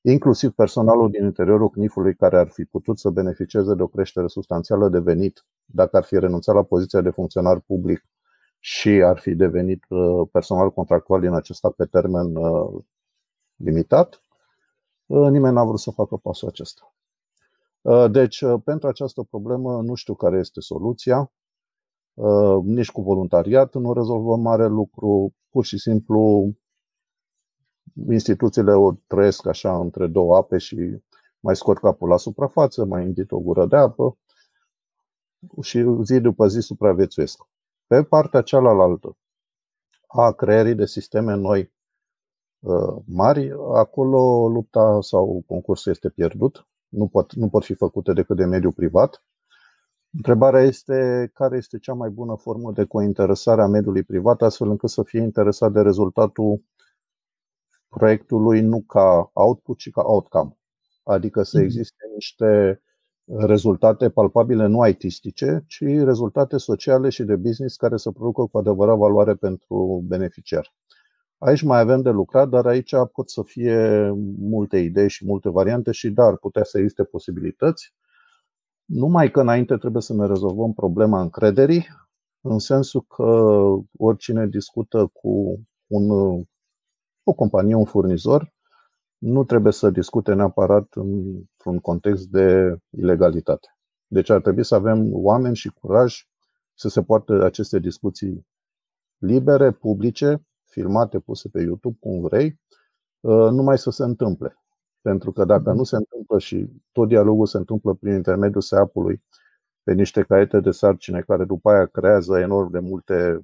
inclusiv 0.00 0.50
personalul 0.50 1.10
din 1.10 1.24
interiorul 1.24 1.70
CNIF-ului 1.70 2.14
care 2.14 2.38
ar 2.38 2.48
fi 2.48 2.64
putut 2.64 2.98
să 2.98 3.10
beneficieze 3.10 3.74
de 3.74 3.82
o 3.82 3.86
creștere 3.86 4.26
substanțială 4.26 4.88
de 4.88 4.98
venit 4.98 5.46
dacă 5.72 5.96
ar 5.96 6.04
fi 6.04 6.18
renunțat 6.18 6.54
la 6.54 6.62
poziția 6.62 7.00
de 7.00 7.10
funcționar 7.10 7.60
public 7.60 8.04
și 8.58 8.88
ar 8.88 9.18
fi 9.18 9.34
devenit 9.34 9.84
uh, 9.88 10.28
personal 10.32 10.70
contractual 10.70 11.20
din 11.20 11.32
acesta 11.32 11.70
pe 11.70 11.84
termen 11.84 12.36
uh, 12.36 12.82
limitat, 13.56 14.22
uh, 15.06 15.30
nimeni 15.30 15.54
n-a 15.54 15.64
vrut 15.64 15.78
să 15.78 15.90
facă 15.90 16.16
pasul 16.16 16.48
acesta. 16.48 16.94
Deci, 18.10 18.44
pentru 18.64 18.88
această 18.88 19.22
problemă, 19.22 19.82
nu 19.82 19.94
știu 19.94 20.14
care 20.14 20.38
este 20.38 20.60
soluția. 20.60 21.32
Nici 22.62 22.90
cu 22.90 23.02
voluntariat 23.02 23.74
nu 23.74 23.92
rezolvăm 23.92 24.40
mare 24.40 24.66
lucru. 24.66 25.34
Pur 25.48 25.64
și 25.64 25.78
simplu, 25.78 26.50
instituțiile 28.10 28.72
o 28.72 28.92
trăiesc 29.06 29.46
așa 29.46 29.78
între 29.78 30.06
două 30.06 30.36
ape 30.36 30.58
și 30.58 31.02
mai 31.40 31.56
scot 31.56 31.78
capul 31.78 32.08
la 32.08 32.16
suprafață, 32.16 32.84
mai 32.84 33.04
înghit 33.04 33.30
o 33.32 33.38
gură 33.38 33.66
de 33.66 33.76
apă 33.76 34.18
și 35.62 35.84
zi 36.02 36.20
după 36.20 36.46
zi 36.46 36.60
supraviețuiesc. 36.60 37.42
Pe 37.86 38.02
partea 38.02 38.42
cealaltă 38.42 39.16
a 40.06 40.32
creării 40.32 40.74
de 40.74 40.86
sisteme 40.86 41.34
noi 41.34 41.72
uh, 42.58 43.02
mari, 43.06 43.50
acolo 43.74 44.48
lupta 44.48 44.98
sau 45.00 45.44
concursul 45.46 45.92
este 45.92 46.08
pierdut, 46.08 46.68
nu 46.88 47.08
pot, 47.08 47.32
nu 47.32 47.48
pot 47.48 47.64
fi 47.64 47.74
făcute 47.74 48.12
decât 48.12 48.36
de 48.36 48.44
mediul 48.44 48.72
privat. 48.72 49.24
Întrebarea 50.12 50.60
este 50.60 51.30
care 51.34 51.56
este 51.56 51.78
cea 51.78 51.94
mai 51.94 52.10
bună 52.10 52.36
formă 52.36 52.72
de 52.72 52.84
cointeresare 52.84 53.62
a 53.62 53.66
mediului 53.66 54.02
privat, 54.02 54.42
astfel 54.42 54.68
încât 54.68 54.90
să 54.90 55.02
fie 55.02 55.20
interesat 55.20 55.72
de 55.72 55.80
rezultatul 55.80 56.64
proiectului 57.88 58.60
nu 58.60 58.80
ca 58.80 59.30
output, 59.32 59.78
ci 59.78 59.90
ca 59.90 60.02
outcome. 60.02 60.58
Adică 61.02 61.42
să 61.42 61.56
mhm. 61.56 61.66
existe 61.66 62.04
niște 62.14 62.82
rezultate 63.38 64.10
palpabile 64.10 64.66
nu 64.66 64.86
IT-stice, 64.86 65.64
ci 65.66 65.80
rezultate 65.80 66.56
sociale 66.56 67.08
și 67.08 67.22
de 67.22 67.36
business 67.36 67.76
care 67.76 67.96
să 67.96 68.10
producă 68.10 68.42
cu 68.42 68.58
adevărat 68.58 68.96
valoare 68.96 69.34
pentru 69.34 70.04
beneficiar. 70.06 70.74
Aici 71.38 71.62
mai 71.62 71.80
avem 71.80 72.02
de 72.02 72.10
lucrat, 72.10 72.48
dar 72.48 72.66
aici 72.66 72.92
pot 73.12 73.30
să 73.30 73.42
fie 73.42 74.10
multe 74.38 74.78
idei 74.78 75.08
și 75.08 75.26
multe 75.26 75.48
variante 75.48 75.90
și 75.90 76.10
da, 76.10 76.24
ar 76.24 76.36
putea 76.36 76.64
să 76.64 76.78
existe 76.78 77.04
posibilități. 77.04 77.94
Numai 78.84 79.30
că 79.30 79.40
înainte 79.40 79.76
trebuie 79.76 80.02
să 80.02 80.14
ne 80.14 80.26
rezolvăm 80.26 80.72
problema 80.72 81.20
încrederii, 81.20 81.86
în 82.40 82.58
sensul 82.58 83.04
că 83.08 83.24
oricine 83.96 84.46
discută 84.46 85.10
cu 85.12 85.60
un, 85.86 86.10
o 87.22 87.32
companie, 87.32 87.74
un 87.74 87.84
furnizor, 87.84 88.52
nu 89.20 89.44
trebuie 89.44 89.72
să 89.72 89.90
discute 89.90 90.34
neapărat 90.34 90.94
într-un 90.94 91.78
context 91.80 92.28
de 92.28 92.76
ilegalitate. 92.90 93.68
Deci 94.06 94.30
ar 94.30 94.40
trebui 94.40 94.64
să 94.64 94.74
avem 94.74 95.08
oameni 95.12 95.56
și 95.56 95.68
curaj 95.80 96.28
să 96.74 96.88
se 96.88 97.02
poartă 97.02 97.44
aceste 97.44 97.78
discuții 97.78 98.46
libere, 99.18 99.70
publice, 99.72 100.42
filmate, 100.64 101.18
puse 101.18 101.48
pe 101.48 101.60
YouTube, 101.60 101.96
cum 102.00 102.20
vrei, 102.20 102.60
uh, 103.20 103.50
numai 103.50 103.78
să 103.78 103.90
se 103.90 104.02
întâmple. 104.02 104.54
Pentru 105.00 105.32
că 105.32 105.44
dacă 105.44 105.72
nu 105.72 105.84
se 105.84 105.96
întâmplă 105.96 106.38
și 106.38 106.70
tot 106.92 107.08
dialogul 107.08 107.46
se 107.46 107.56
întâmplă 107.56 107.94
prin 107.94 108.12
intermediul 108.12 108.60
SEAP-ului 108.62 109.22
pe 109.82 109.92
niște 109.92 110.22
caiete 110.22 110.60
de 110.60 110.70
sarcine 110.70 111.20
care 111.20 111.44
după 111.44 111.70
aia 111.70 111.86
creează 111.86 112.38
enorm 112.38 112.70
de 112.70 112.78
multe 112.78 113.40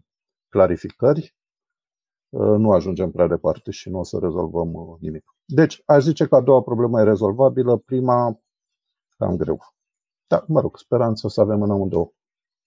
clarificări, 0.48 1.20
uh, 1.20 1.35
nu 2.38 2.70
ajungem 2.70 3.10
prea 3.10 3.26
departe 3.26 3.70
și 3.70 3.88
nu 3.88 3.98
o 3.98 4.04
să 4.04 4.18
rezolvăm 4.22 4.74
uh, 4.74 4.96
nimic. 5.00 5.24
Deci, 5.44 5.82
aș 5.84 6.02
zice 6.02 6.26
că 6.26 6.34
a 6.34 6.40
doua 6.40 6.62
problemă 6.62 7.00
e 7.00 7.04
rezolvabilă, 7.04 7.76
prima 7.76 8.40
cam 9.16 9.36
greu. 9.36 9.58
Da, 10.26 10.44
mă 10.48 10.60
rog, 10.60 10.78
speranță 10.78 11.28
să 11.28 11.40
avem 11.40 11.62
în 11.62 11.70
amândouă. 11.70 12.12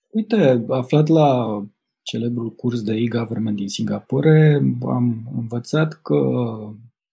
Uite, 0.08 0.66
aflat 0.68 1.08
la 1.08 1.62
celebrul 2.02 2.50
curs 2.50 2.82
de 2.82 2.94
e-government 2.94 3.56
din 3.56 3.68
Singapore, 3.68 4.62
am 4.82 5.32
învățat 5.36 5.94
că 5.94 6.16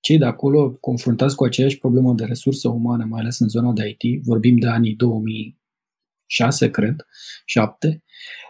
cei 0.00 0.18
de 0.18 0.25
acolo, 0.25 0.70
confruntați 0.70 1.36
cu 1.36 1.44
aceeași 1.44 1.78
problemă 1.78 2.12
de 2.12 2.25
resurse 2.25 2.68
umane, 2.68 3.04
mai 3.04 3.20
ales 3.20 3.38
în 3.38 3.48
zona 3.48 3.72
de 3.72 3.96
IT, 3.98 4.25
vorbim 4.25 4.56
de 4.56 4.66
anii 4.66 4.94
2006, 4.94 6.70
cred, 6.70 7.06
7, 7.44 8.02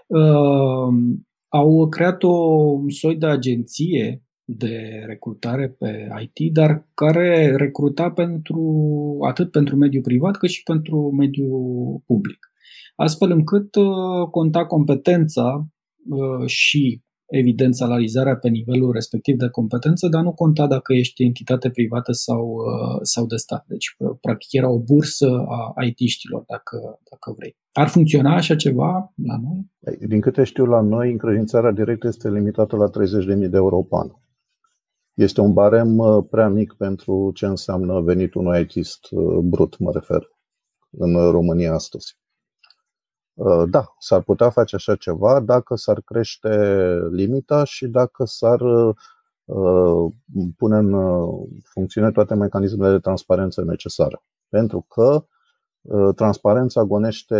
uh, 0.06 0.94
au 1.56 1.88
creat 1.88 2.22
o 2.22 2.78
soi 2.88 3.16
de 3.16 3.26
agenție 3.26 4.22
de 4.44 5.02
recrutare 5.06 5.68
pe 5.68 6.08
IT, 6.22 6.52
dar 6.52 6.88
care 6.94 7.56
recruta 7.56 8.10
pentru, 8.10 9.18
atât 9.26 9.50
pentru 9.50 9.76
mediul 9.76 10.02
privat 10.02 10.36
cât 10.36 10.48
și 10.50 10.62
pentru 10.62 11.10
mediul 11.10 12.02
public. 12.06 12.38
Astfel 12.96 13.30
încât 13.30 13.74
uh, 13.74 14.28
conta 14.30 14.66
competența 14.66 15.66
uh, 16.08 16.46
și 16.46 17.02
evident 17.26 17.74
salarizarea 17.74 18.36
pe 18.36 18.48
nivelul 18.48 18.92
respectiv 18.92 19.36
de 19.36 19.48
competență, 19.48 20.08
dar 20.08 20.22
nu 20.22 20.32
conta 20.32 20.66
dacă 20.66 20.92
ești 20.92 21.22
entitate 21.22 21.70
privată 21.70 22.12
sau, 22.12 22.46
uh, 22.46 22.98
sau 23.02 23.26
de 23.26 23.36
stat. 23.36 23.64
Deci, 23.66 23.96
practic, 24.20 24.52
era 24.52 24.70
o 24.70 24.78
bursă 24.78 25.44
a 25.48 25.84
IT-știlor, 25.84 26.44
dacă, 26.46 27.00
dacă 27.10 27.34
vrei. 27.36 27.56
Ar 27.72 27.88
funcționa 27.88 28.34
așa 28.34 28.56
ceva 28.56 29.12
la 29.22 29.36
noi? 29.42 29.70
Din 30.08 30.20
câte 30.20 30.44
știu, 30.44 30.64
la 30.64 30.80
noi, 30.80 31.10
încredințarea 31.10 31.70
directă 31.70 32.06
este 32.06 32.30
limitată 32.30 32.76
la 32.76 32.90
30.000 32.90 33.48
de 33.50 33.56
euro 33.56 33.82
pe 33.82 33.96
an. 33.96 34.08
Este 35.14 35.40
un 35.40 35.52
barem 35.52 35.98
uh, 35.98 36.24
prea 36.30 36.48
mic 36.48 36.72
pentru 36.72 37.30
ce 37.34 37.46
înseamnă 37.46 38.00
venitul 38.00 38.46
unui 38.46 38.60
ITist 38.60 39.10
uh, 39.10 39.38
brut, 39.42 39.78
mă 39.78 39.90
refer, 39.92 40.28
în 40.90 41.30
România 41.30 41.72
astăzi. 41.72 42.16
Uh, 43.36 43.62
da, 43.70 43.94
s-ar 43.98 44.22
putea 44.22 44.50
face 44.50 44.76
așa 44.76 44.96
ceva 44.96 45.40
dacă 45.40 45.74
s-ar 45.74 46.00
crește 46.00 46.48
limita 47.10 47.64
și 47.64 47.86
dacă 47.86 48.24
s-ar 48.24 48.60
pune 50.56 50.76
în 50.76 50.94
funcțiune 51.62 52.10
toate 52.10 52.34
mecanismele 52.34 52.92
de 52.92 52.98
transparență 52.98 53.64
necesare. 53.64 54.22
Pentru 54.48 54.86
că 54.88 55.26
transparența 56.14 56.82
gonește 56.82 57.38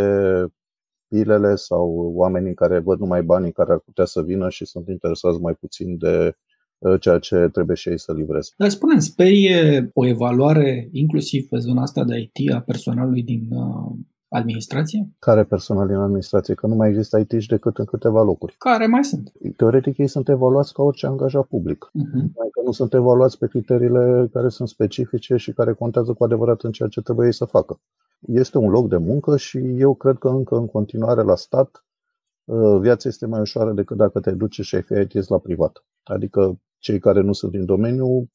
pilele 1.09 1.55
sau 1.55 2.13
oamenii 2.15 2.55
care 2.55 2.79
văd 2.79 2.99
numai 2.99 3.23
banii 3.23 3.53
care 3.53 3.73
ar 3.73 3.79
putea 3.79 4.05
să 4.05 4.23
vină 4.23 4.49
și 4.49 4.65
sunt 4.65 4.89
interesați 4.89 5.41
mai 5.41 5.55
puțin 5.55 5.99
de 5.99 6.37
Uh, 6.79 7.01
ceea 7.01 7.19
ce 7.19 7.49
trebuie 7.53 7.77
și 7.77 7.89
ei 7.89 7.99
să 7.99 8.13
livreze. 8.13 8.51
Dar 8.57 8.69
spune 8.69 8.99
sperie 8.99 9.91
o 9.95 10.07
evaluare 10.07 10.89
inclusiv 10.93 11.49
pe 11.49 11.59
zona 11.59 11.83
asta 11.83 12.05
de 12.05 12.19
IT 12.19 12.53
a 12.53 12.61
personalului 12.61 13.23
din 13.23 13.49
uh, 13.51 13.93
administrație? 14.37 15.09
Care 15.19 15.45
personal 15.45 15.87
din 15.87 15.97
administrație? 15.97 16.55
Că 16.55 16.67
nu 16.67 16.75
mai 16.75 16.89
există 16.89 17.19
IT 17.19 17.47
decât 17.49 17.79
în 17.79 17.85
câteva 17.85 18.23
locuri. 18.23 18.55
Care 18.59 18.87
mai 18.87 19.05
sunt? 19.05 19.33
Teoretic 19.57 19.99
ei 19.99 20.07
sunt 20.07 20.29
evaluați 20.29 20.73
ca 20.73 20.83
orice 20.83 21.07
angajat 21.07 21.45
public. 21.45 21.85
Uh-huh. 21.85 22.25
Mai 22.37 22.49
că 22.51 22.61
nu 22.65 22.73
sunt 22.73 22.95
evaluați 22.95 23.39
pe 23.39 23.47
criteriile 23.47 24.29
care 24.33 24.49
sunt 24.49 24.69
specifice 24.69 25.37
și 25.37 25.53
care 25.53 25.73
contează 25.73 26.13
cu 26.13 26.25
adevărat 26.25 26.63
în 26.63 26.73
ceea 26.73 26.89
ce 26.89 27.01
trebuie 27.01 27.27
ei 27.27 27.33
să 27.33 27.45
facă. 27.45 27.81
Este 28.21 28.59
un 28.59 28.71
loc 28.71 28.89
de 28.89 28.97
muncă 28.97 29.37
și 29.37 29.59
eu 29.59 29.95
cred 29.95 30.17
că 30.19 30.29
încă 30.29 30.57
în 30.57 30.67
continuare 30.67 31.23
la 31.23 31.37
stat 31.37 31.85
uh, 32.45 32.79
viața 32.81 33.09
este 33.09 33.27
mai 33.27 33.41
ușoară 33.41 33.73
decât 33.73 33.97
dacă 33.97 34.21
te 34.21 34.31
duci 34.31 34.61
și 34.61 34.75
ai 34.75 34.83
fi 34.83 34.93
IT 34.93 35.29
la 35.29 35.39
privat. 35.39 35.85
Adică 36.03 36.61
cei 36.79 36.99
care 36.99 37.21
nu 37.21 37.33
sunt 37.33 37.53
din 37.53 37.65
domeniu 37.65 38.31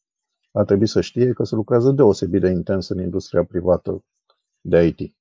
ar 0.51 0.65
trebui 0.65 0.87
să 0.87 1.01
știe 1.01 1.33
că 1.33 1.43
se 1.43 1.55
lucrează 1.55 1.91
deosebit 1.91 2.41
de 2.41 2.49
intens 2.49 2.89
în 2.89 2.99
industria 2.99 3.43
privată 3.43 4.03
de 4.61 4.85
IT. 4.85 5.15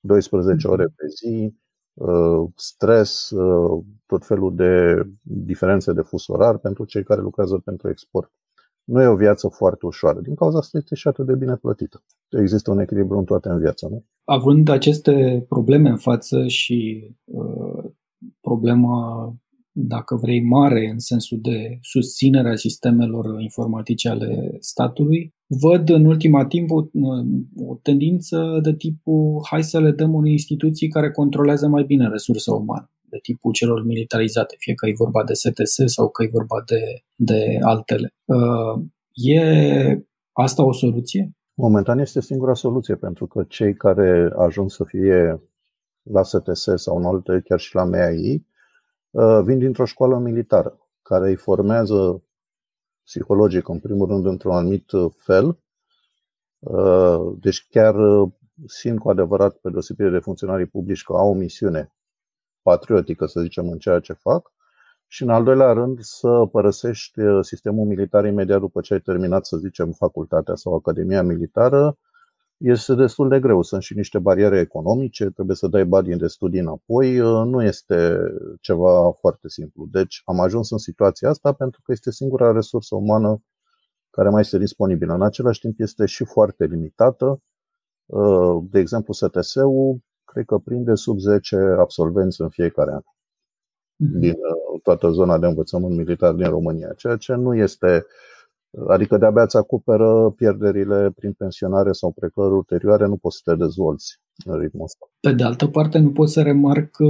12 0.00 0.68
ore 0.68 0.84
pe 0.84 1.06
zi, 1.06 1.54
uh, 1.94 2.50
stres, 2.54 3.30
uh, 3.30 3.84
tot 4.06 4.26
felul 4.26 4.54
de 4.54 5.02
diferențe 5.22 5.92
de 5.92 6.00
fus 6.00 6.26
orar 6.26 6.58
pentru 6.58 6.84
cei 6.84 7.04
care 7.04 7.20
lucrează 7.20 7.60
pentru 7.64 7.88
export. 7.88 8.32
Nu 8.84 9.02
e 9.02 9.06
o 9.06 9.16
viață 9.16 9.48
foarte 9.48 9.86
ușoară. 9.86 10.20
Din 10.20 10.34
cauza 10.34 10.58
asta 10.58 10.78
este 10.78 10.94
și 10.94 11.08
atât 11.08 11.26
de 11.26 11.34
bine 11.34 11.56
plătită. 11.56 12.02
Există 12.28 12.70
un 12.70 12.78
echilibru 12.78 13.18
în 13.18 13.24
toate 13.24 13.48
în 13.48 13.58
viață, 13.58 13.88
nu? 13.88 14.04
Având 14.24 14.68
aceste 14.68 15.44
probleme 15.48 15.88
în 15.88 15.96
față 15.96 16.46
și 16.46 17.10
uh, 17.24 17.84
problema 18.40 19.34
dacă 19.72 20.16
vrei, 20.16 20.44
mare 20.44 20.88
în 20.92 20.98
sensul 20.98 21.38
de 21.40 21.78
susținere 21.80 22.50
a 22.50 22.56
sistemelor 22.56 23.40
informatice 23.40 24.08
ale 24.08 24.56
statului, 24.58 25.34
văd 25.60 25.88
în 25.88 26.04
ultima 26.04 26.46
timp 26.46 26.70
o, 26.70 26.84
o 27.56 27.74
tendință 27.82 28.58
de 28.62 28.74
tipul 28.74 29.46
hai 29.50 29.62
să 29.62 29.80
le 29.80 29.90
dăm 29.90 30.14
unei 30.14 30.32
instituții 30.32 30.88
care 30.88 31.10
controlează 31.10 31.68
mai 31.68 31.84
bine 31.84 32.08
resursa 32.08 32.52
umană, 32.52 32.90
de 33.02 33.18
tipul 33.22 33.52
celor 33.52 33.84
militarizate, 33.84 34.54
fie 34.58 34.74
că 34.74 34.88
e 34.88 34.92
vorba 34.96 35.24
de 35.24 35.32
STS 35.32 35.82
sau 35.84 36.08
că 36.08 36.22
e 36.22 36.28
vorba 36.32 36.62
de, 36.66 36.80
de 37.14 37.58
altele. 37.60 38.14
Uh, 38.24 38.82
e 39.12 39.42
asta 40.32 40.64
o 40.64 40.72
soluție? 40.72 41.30
Momentan 41.54 41.98
este 41.98 42.20
singura 42.20 42.54
soluție, 42.54 42.94
pentru 42.94 43.26
că 43.26 43.44
cei 43.48 43.74
care 43.74 44.30
ajung 44.36 44.70
să 44.70 44.84
fie 44.84 45.40
la 46.02 46.22
STS 46.22 46.68
sau 46.74 46.96
în 46.96 47.04
alte, 47.04 47.42
chiar 47.44 47.58
și 47.58 47.74
la 47.74 47.84
MAI, 47.84 48.48
Uh, 49.10 49.40
vin 49.44 49.58
dintr-o 49.58 49.84
școală 49.84 50.18
militară 50.18 50.78
care 51.02 51.28
îi 51.28 51.36
formează 51.36 52.22
psihologic, 53.10 53.68
în 53.68 53.78
primul 53.78 54.06
rând, 54.06 54.26
într-un 54.26 54.52
anumit 54.52 54.90
fel 55.16 55.58
Deci 57.40 57.66
chiar 57.70 57.94
simt 58.66 58.98
cu 58.98 59.10
adevărat, 59.10 59.56
pe 59.56 59.70
deosebire 59.70 60.10
de 60.10 60.18
funcționarii 60.18 60.66
publici, 60.66 61.02
că 61.02 61.12
au 61.12 61.30
o 61.30 61.34
misiune 61.34 61.92
patriotică, 62.62 63.26
să 63.26 63.40
zicem, 63.40 63.68
în 63.68 63.78
ceea 63.78 64.00
ce 64.00 64.12
fac. 64.12 64.52
Și 65.06 65.22
în 65.22 65.28
al 65.28 65.44
doilea 65.44 65.72
rând 65.72 65.98
să 66.00 66.48
părăsești 66.52 67.20
sistemul 67.40 67.86
militar 67.86 68.24
imediat 68.24 68.60
după 68.60 68.80
ce 68.80 68.92
ai 68.94 69.00
terminat, 69.00 69.46
să 69.46 69.56
zicem, 69.56 69.92
facultatea 69.92 70.54
sau 70.54 70.74
academia 70.74 71.22
militară, 71.22 71.98
este 72.60 72.94
destul 72.94 73.28
de 73.28 73.40
greu. 73.40 73.62
Sunt 73.62 73.82
și 73.82 73.96
niște 73.96 74.18
bariere 74.18 74.58
economice, 74.58 75.30
trebuie 75.30 75.56
să 75.56 75.66
dai 75.66 75.84
bani 75.84 76.16
de 76.16 76.26
studii 76.26 76.60
înapoi, 76.60 77.16
nu 77.16 77.62
este 77.62 78.18
ceva 78.60 79.12
foarte 79.12 79.48
simplu. 79.48 79.88
Deci 79.90 80.22
am 80.24 80.40
ajuns 80.40 80.70
în 80.70 80.78
situația 80.78 81.28
asta 81.28 81.52
pentru 81.52 81.80
că 81.84 81.92
este 81.92 82.10
singura 82.10 82.52
resursă 82.52 82.94
umană 82.94 83.42
care 84.10 84.28
mai 84.28 84.40
este 84.40 84.58
disponibilă. 84.58 85.14
În 85.14 85.22
același 85.22 85.60
timp 85.60 85.80
este 85.80 86.06
și 86.06 86.24
foarte 86.24 86.64
limitată. 86.64 87.42
De 88.70 88.78
exemplu, 88.78 89.12
STS-ul 89.12 89.98
cred 90.24 90.44
că 90.44 90.58
prinde 90.58 90.94
sub 90.94 91.18
10 91.18 91.56
absolvenți 91.56 92.40
în 92.40 92.48
fiecare 92.48 92.90
an 92.90 93.02
mhm. 93.96 94.18
din 94.18 94.36
toată 94.82 95.10
zona 95.10 95.38
de 95.38 95.46
învățământ 95.46 95.96
militar 95.96 96.32
din 96.32 96.48
România, 96.48 96.92
ceea 96.96 97.16
ce 97.16 97.34
nu 97.34 97.54
este 97.54 98.06
Adică 98.88 99.16
de-abia 99.18 99.42
îți 99.42 99.56
acoperă 99.56 100.30
pierderile 100.36 101.10
prin 101.16 101.32
pensionare 101.32 101.92
sau 101.92 102.12
plecări 102.12 102.52
ulterioare, 102.52 103.06
nu 103.06 103.16
poți 103.16 103.36
să 103.36 103.50
te 103.50 103.56
dezvolți 103.56 104.20
în 104.44 104.60
ritmul 104.60 104.84
ăsta. 104.84 105.04
Pe 105.20 105.32
de 105.32 105.42
altă 105.42 105.66
parte, 105.66 105.98
nu 105.98 106.12
pot 106.12 106.28
să 106.28 106.42
remarc 106.42 106.90
că 106.90 107.04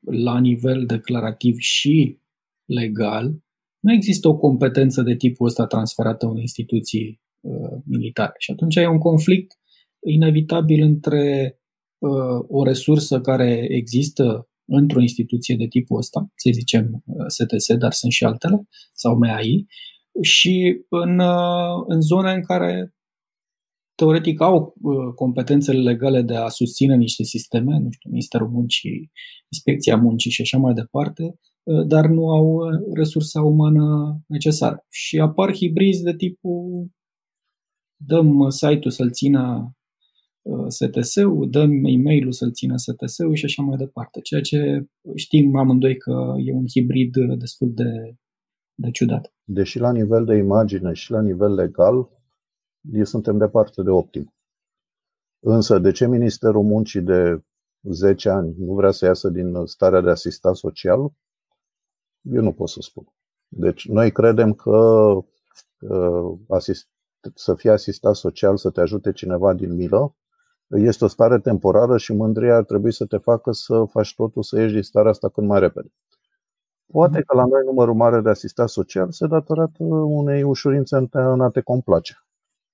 la 0.00 0.38
nivel 0.40 0.86
declarativ 0.86 1.56
și 1.58 2.20
legal 2.64 3.34
nu 3.80 3.92
există 3.92 4.28
o 4.28 4.36
competență 4.36 5.02
de 5.02 5.16
tipul 5.16 5.46
ăsta 5.46 5.66
transferată 5.66 6.26
în 6.26 6.36
instituții 6.36 7.20
uh, 7.40 7.78
militare. 7.84 8.34
Și 8.38 8.50
atunci 8.50 8.76
e 8.76 8.86
un 8.86 8.98
conflict 8.98 9.52
inevitabil 10.06 10.82
între 10.82 11.58
uh, 11.98 12.44
o 12.48 12.64
resursă 12.64 13.20
care 13.20 13.66
există 13.68 14.48
într-o 14.64 15.00
instituție 15.00 15.56
de 15.56 15.66
tipul 15.66 15.98
ăsta, 15.98 16.32
să 16.34 16.50
zicem 16.52 17.04
STS, 17.26 17.68
uh, 17.68 17.78
dar 17.78 17.92
sunt 17.92 18.12
și 18.12 18.24
altele, 18.24 18.68
sau 18.92 19.18
MAI, 19.18 19.66
și 20.22 20.84
în, 20.88 21.18
uh, 21.18 21.84
în 21.86 22.00
zone 22.00 22.32
în 22.32 22.42
care 22.42 22.94
teoretic 23.94 24.40
au 24.40 24.74
uh, 24.82 25.14
competențele 25.14 25.78
legale 25.78 26.22
de 26.22 26.34
a 26.34 26.48
susține 26.48 26.96
niște 26.96 27.22
sisteme, 27.22 27.78
nu 27.78 27.90
știu, 27.90 28.10
Ministerul 28.10 28.48
Muncii, 28.48 29.10
Inspecția 29.52 29.96
Muncii 29.96 30.30
și 30.30 30.40
așa 30.40 30.58
mai 30.58 30.74
departe, 30.74 31.38
uh, 31.62 31.86
dar 31.86 32.06
nu 32.06 32.30
au 32.30 32.60
resursa 32.94 33.42
umană 33.42 34.18
necesară. 34.26 34.84
Și 34.90 35.18
apar 35.18 35.54
hibrizi 35.54 36.02
de 36.02 36.14
tipul 36.16 36.90
dăm 37.96 38.48
site-ul 38.48 38.90
să-l 38.90 39.10
țină 39.10 39.70
STS-ul, 40.68 41.50
dăm 41.50 41.84
e-mail-ul 41.84 42.32
să-l 42.32 42.52
țină 42.52 42.76
STS-ul 42.76 43.34
și 43.34 43.44
așa 43.44 43.62
mai 43.62 43.76
departe. 43.76 44.20
Ceea 44.20 44.40
ce 44.40 44.86
știm 45.14 45.56
amândoi 45.56 45.96
că 45.96 46.34
e 46.44 46.52
un 46.52 46.64
hibrid 46.72 47.14
destul 47.38 47.72
de 47.74 48.16
de 48.76 48.90
ciudat. 48.90 49.32
Deși 49.44 49.78
la 49.78 49.92
nivel 49.92 50.24
de 50.24 50.36
imagine 50.36 50.92
și 50.92 51.10
la 51.10 51.20
nivel 51.20 51.54
legal, 51.54 52.08
suntem 53.02 53.38
departe 53.38 53.82
de 53.82 53.90
optim. 53.90 54.34
Însă, 55.40 55.78
de 55.78 55.90
ce 55.90 56.06
Ministerul 56.06 56.62
Muncii 56.62 57.00
de 57.00 57.44
10 57.82 58.28
ani 58.28 58.54
nu 58.58 58.74
vrea 58.74 58.90
să 58.90 59.04
iasă 59.04 59.28
din 59.28 59.66
starea 59.66 60.00
de 60.00 60.10
asistat 60.10 60.56
social? 60.56 61.12
Eu 62.20 62.42
nu 62.42 62.52
pot 62.52 62.68
să 62.68 62.78
spun. 62.80 63.04
Deci, 63.48 63.88
noi 63.88 64.12
credem 64.12 64.52
că 64.52 64.76
uh, 65.80 66.38
asist, 66.48 66.88
să 67.34 67.54
fie 67.54 67.70
asistat 67.70 68.14
social, 68.14 68.56
să 68.56 68.70
te 68.70 68.80
ajute 68.80 69.12
cineva 69.12 69.54
din 69.54 69.74
milă, 69.74 70.16
este 70.66 71.04
o 71.04 71.08
stare 71.08 71.38
temporară 71.38 71.96
și 71.96 72.12
mândria 72.12 72.56
ar 72.56 72.64
trebui 72.64 72.92
să 72.92 73.06
te 73.06 73.16
facă 73.16 73.52
să 73.52 73.84
faci 73.84 74.14
totul 74.14 74.42
să 74.42 74.60
ieși 74.60 74.72
din 74.72 74.82
starea 74.82 75.10
asta 75.10 75.28
cât 75.28 75.44
mai 75.44 75.60
repede. 75.60 75.92
Poate 76.92 77.22
că 77.22 77.36
la 77.36 77.44
noi 77.44 77.62
numărul 77.64 77.94
mare 77.94 78.20
de 78.20 78.28
asistat 78.28 78.68
social 78.68 79.10
se 79.10 79.26
datorează 79.26 79.72
unei 80.04 80.42
ușurințe 80.42 80.96
în 81.10 81.40
a 81.40 81.50
te 81.50 81.60
complace 81.60 82.14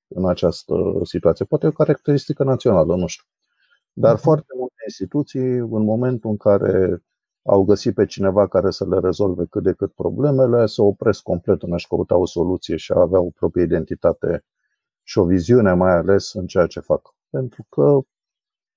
în 0.08 0.28
această 0.28 0.74
situație. 1.02 1.44
Poate 1.44 1.66
e 1.66 1.68
o 1.68 1.72
caracteristică 1.72 2.44
națională, 2.44 2.96
nu 2.96 3.06
știu. 3.06 3.24
Dar 3.92 4.12
mhm. 4.12 4.22
foarte 4.22 4.52
multe 4.56 4.82
instituții, 4.86 5.56
în 5.56 5.84
momentul 5.84 6.30
în 6.30 6.36
care 6.36 7.02
au 7.42 7.64
găsit 7.64 7.94
pe 7.94 8.06
cineva 8.06 8.48
care 8.48 8.70
să 8.70 8.88
le 8.88 8.98
rezolve 8.98 9.44
cât 9.50 9.62
de 9.62 9.72
cât 9.72 9.92
problemele, 9.92 10.66
se 10.66 10.82
opresc 10.82 11.22
complet 11.22 11.62
în 11.62 11.72
a-și 11.72 11.86
căuta 11.86 12.16
o 12.16 12.26
soluție 12.26 12.76
și 12.76 12.92
a 12.92 13.00
avea 13.00 13.20
o 13.20 13.30
proprie 13.30 13.64
identitate 13.64 14.44
și 15.02 15.18
o 15.18 15.24
viziune 15.24 15.72
mai 15.72 15.96
ales 15.96 16.32
în 16.32 16.46
ceea 16.46 16.66
ce 16.66 16.80
fac. 16.80 17.14
Pentru 17.30 17.66
că 17.68 18.00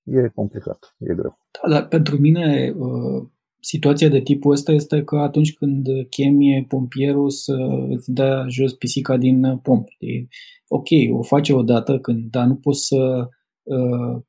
e 0.02 0.28
complicat, 0.28 0.94
e 0.98 1.14
greu. 1.14 1.38
Da, 1.62 1.68
dar 1.68 1.88
pentru 1.88 2.18
mine 2.18 2.74
uh, 2.76 3.26
situația 3.66 4.08
de 4.08 4.20
tipul 4.20 4.52
ăsta 4.52 4.72
este 4.72 5.02
că 5.04 5.16
atunci 5.16 5.54
când 5.54 5.86
chemie 6.10 6.64
pompierul 6.68 7.30
să 7.30 7.56
îți 7.88 8.12
dea 8.12 8.44
jos 8.48 8.72
pisica 8.72 9.16
din 9.16 9.58
pomp. 9.62 9.88
E 9.98 10.26
ok, 10.68 10.88
o 11.18 11.22
face 11.22 11.52
odată 11.52 11.98
când, 11.98 12.30
dar 12.30 12.46
nu 12.46 12.56
poți 12.56 12.86
să 12.86 13.28
uh, 13.62 14.22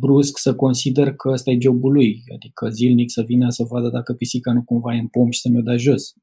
brusc 0.00 0.38
să 0.38 0.54
consider 0.54 1.14
că 1.14 1.28
ăsta 1.28 1.50
e 1.50 1.58
jobul 1.60 1.92
lui, 1.92 2.22
adică 2.34 2.68
zilnic 2.68 3.10
să 3.10 3.22
vină 3.22 3.48
să 3.48 3.64
vadă 3.68 3.88
dacă 3.88 4.12
pisica 4.12 4.52
nu 4.52 4.62
cumva 4.62 4.94
e 4.94 4.98
în 4.98 5.06
pomp 5.06 5.32
și 5.32 5.40
să 5.40 5.48
mi-o 5.48 5.60
dea 5.60 5.76
jos. 5.76 6.14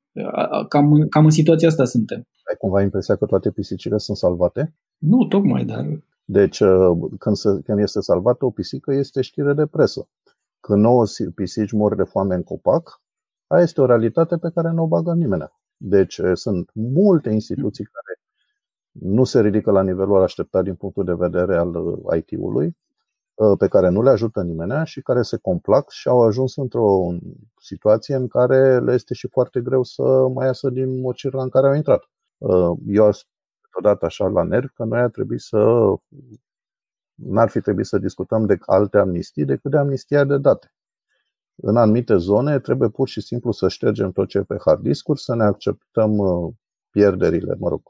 Cam, 0.67 1.08
cam 1.10 1.25
în 1.25 1.29
situația 1.32 1.67
asta 1.67 1.86
suntem. 1.86 2.17
Ai 2.17 2.56
cumva 2.60 2.82
impresia 2.82 3.15
că 3.15 3.25
toate 3.25 3.51
pisicile 3.51 3.97
sunt 3.97 4.17
salvate? 4.17 4.75
Nu, 4.97 5.25
tocmai, 5.25 5.65
dar... 5.65 6.03
Deci, 6.25 6.60
uh, 6.60 6.97
când, 7.19 7.36
se, 7.36 7.49
când 7.63 7.79
este 7.79 8.01
salvată 8.01 8.45
o 8.45 8.49
pisică, 8.49 8.93
este 8.93 9.21
știre 9.21 9.53
de 9.53 9.65
presă. 9.65 10.08
Când 10.65 10.82
nouă 10.82 11.04
pisici 11.36 11.71
mor 11.71 11.95
de 11.95 12.04
foame 12.04 12.36
în 12.36 12.43
copac, 12.43 13.02
aia 13.47 13.62
este 13.62 13.82
o 13.82 13.86
realitate 13.86 14.38
pe 14.38 14.52
care 14.54 14.69
nu 14.71 14.84
o 14.84 14.88
bagă 14.88 15.13
nimeni. 15.13 15.52
Deci 15.78 16.17
eh, 16.17 16.32
sunt 16.34 16.69
multe 16.73 17.30
instituții 17.30 17.84
care 17.84 18.19
nu 18.91 19.23
se 19.23 19.41
ridică 19.41 19.71
la 19.71 19.84
nivelul 19.84 20.21
așteptat 20.21 20.63
din 20.63 20.76
punctul 20.76 21.04
de 21.04 21.13
vedere 21.13 21.58
al 21.58 21.97
eh, 22.12 22.17
IT-ului, 22.17 22.65
eh, 22.65 23.58
pe 23.58 23.67
care 23.67 23.89
nu 23.89 24.02
le 24.02 24.10
ajută 24.10 24.43
nimeni 24.43 24.86
și 24.86 25.02
care 25.02 25.21
se 25.21 25.38
complac 25.38 25.89
și 25.89 26.08
au 26.08 26.21
ajuns 26.21 26.56
într-o 26.56 27.15
situație 27.62 28.15
în 28.15 28.28
care 28.28 28.80
le 28.80 28.93
este 28.93 29.13
și 29.13 29.28
foarte 29.28 29.62
greu 29.62 29.84
să 29.84 30.28
mai 30.34 30.45
iasă 30.45 30.69
din 30.69 30.99
mocirla 30.99 31.43
în 31.43 31.49
care 31.49 31.67
au 31.67 31.73
intrat. 31.73 32.10
Eu 32.88 33.06
aș 33.06 33.21
odată 33.78 34.06
așa 34.06 34.28
la 34.28 34.43
nervi 34.43 34.73
că 34.73 34.84
noi 34.84 34.99
ar 34.99 35.10
trebui 35.10 35.39
să 35.39 35.58
n-ar 37.26 37.50
fi 37.50 37.62
trebuit 37.62 37.86
să 37.86 37.98
discutăm 37.98 38.46
de 38.46 38.58
alte 38.66 38.98
amnistii 38.98 39.46
decât 39.46 39.72
de 39.72 39.78
amnistia 39.78 40.24
de 40.24 40.38
date. 40.38 40.74
În 41.56 41.78
anumite 41.78 42.18
zone 42.18 42.60
trebuie 42.60 42.90
pur 42.90 43.08
și 43.08 43.22
simplu 43.22 43.52
să 43.52 43.68
ștergem 43.68 44.12
tot 44.12 44.28
ce 44.28 44.38
e 44.38 44.44
pe 44.44 44.58
hard 44.66 44.82
discuri, 44.82 45.20
să 45.22 45.36
ne 45.36 45.44
acceptăm 45.44 46.18
uh, 46.18 46.54
pierderile, 46.90 47.56
mă 47.60 47.70
rog, 47.70 47.82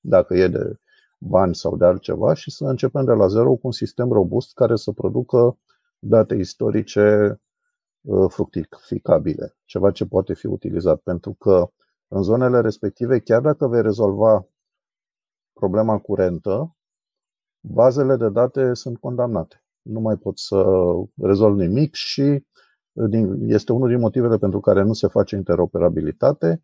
dacă 0.00 0.34
e 0.34 0.48
de 0.48 0.76
bani 1.18 1.54
sau 1.54 1.76
de 1.76 1.84
altceva 1.84 2.34
și 2.34 2.50
să 2.50 2.64
începem 2.64 3.04
de 3.04 3.12
la 3.12 3.26
zero 3.26 3.50
cu 3.50 3.60
un 3.62 3.72
sistem 3.72 4.08
robust 4.12 4.54
care 4.54 4.76
să 4.76 4.92
producă 4.92 5.58
date 5.98 6.34
istorice 6.34 7.40
uh, 8.00 8.30
fructificabile, 8.30 9.56
ceva 9.64 9.90
ce 9.90 10.06
poate 10.06 10.34
fi 10.34 10.46
utilizat. 10.46 11.00
Pentru 11.00 11.32
că 11.32 11.70
în 12.08 12.22
zonele 12.22 12.60
respective, 12.60 13.18
chiar 13.18 13.40
dacă 13.40 13.66
vei 13.66 13.82
rezolva 13.82 14.46
problema 15.52 15.98
curentă, 15.98 16.76
bazele 17.62 18.16
de 18.16 18.28
date 18.28 18.74
sunt 18.74 18.98
condamnate. 18.98 19.64
Nu 19.82 20.00
mai 20.00 20.16
pot 20.16 20.38
să 20.38 20.64
rezolv 21.16 21.58
nimic 21.58 21.94
și 21.94 22.46
este 23.46 23.72
unul 23.72 23.88
din 23.88 23.98
motivele 23.98 24.38
pentru 24.38 24.60
care 24.60 24.82
nu 24.82 24.92
se 24.92 25.06
face 25.06 25.36
interoperabilitate. 25.36 26.62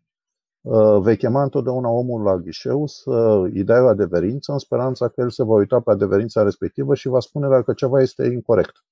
Uh, 0.61 0.99
vei 1.01 1.17
chema 1.17 1.43
întotdeauna 1.43 1.89
omul 1.89 2.21
la 2.21 2.37
ghișeu 2.37 2.85
să 2.85 3.41
îi 3.53 3.63
dai 3.63 3.81
o 3.81 3.87
adeverință 3.87 4.51
în 4.51 4.57
speranța 4.57 5.07
că 5.07 5.21
el 5.21 5.29
se 5.29 5.43
va 5.43 5.53
uita 5.53 5.79
pe 5.79 5.91
adeverința 5.91 6.43
respectivă 6.43 6.95
și 6.95 7.07
va 7.07 7.19
spune 7.19 7.47
dacă 7.47 7.73
ceva 7.73 8.01
este 8.01 8.25
incorrect. 8.25 8.83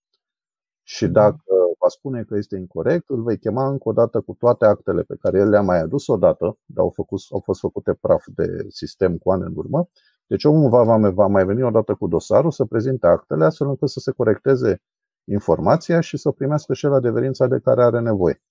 Și 0.83 1.03
mhm. 1.03 1.13
dacă 1.13 1.43
va 1.79 1.87
spune 1.87 2.23
că 2.23 2.35
este 2.37 2.55
incorrect, 2.55 3.09
îl 3.09 3.23
vei 3.23 3.37
chema 3.37 3.67
încă 3.67 3.89
o 3.89 3.93
dată 3.93 4.21
cu 4.21 4.33
toate 4.33 4.65
actele 4.65 5.01
pe 5.01 5.15
care 5.19 5.39
el 5.39 5.49
le-a 5.49 5.61
mai 5.61 5.79
adus 5.79 6.07
odată, 6.07 6.57
dar 6.65 6.83
au, 6.83 6.89
făcut, 6.89 7.19
au 7.31 7.39
fost 7.39 7.59
făcute 7.59 7.93
praf 7.93 8.25
de 8.35 8.65
sistem 8.69 9.17
cu 9.17 9.31
ani 9.31 9.43
în 9.43 9.53
urmă, 9.55 9.89
deci 10.27 10.43
omul 10.43 10.69
va, 10.69 11.09
va 11.09 11.27
mai 11.27 11.45
veni 11.45 11.63
odată 11.63 11.93
cu 11.93 12.07
dosarul 12.07 12.51
să 12.51 12.65
prezinte 12.65 13.07
actele 13.07 13.45
astfel 13.45 13.67
încât 13.67 13.89
să 13.89 13.99
se 13.99 14.11
corecteze 14.11 14.81
informația 15.23 15.99
și 15.99 16.17
să 16.17 16.31
primească 16.31 16.73
și 16.73 16.85
el 16.85 16.93
adeverința 16.93 17.47
de 17.47 17.59
care 17.59 17.83
are 17.83 17.99
nevoie. 17.99 18.41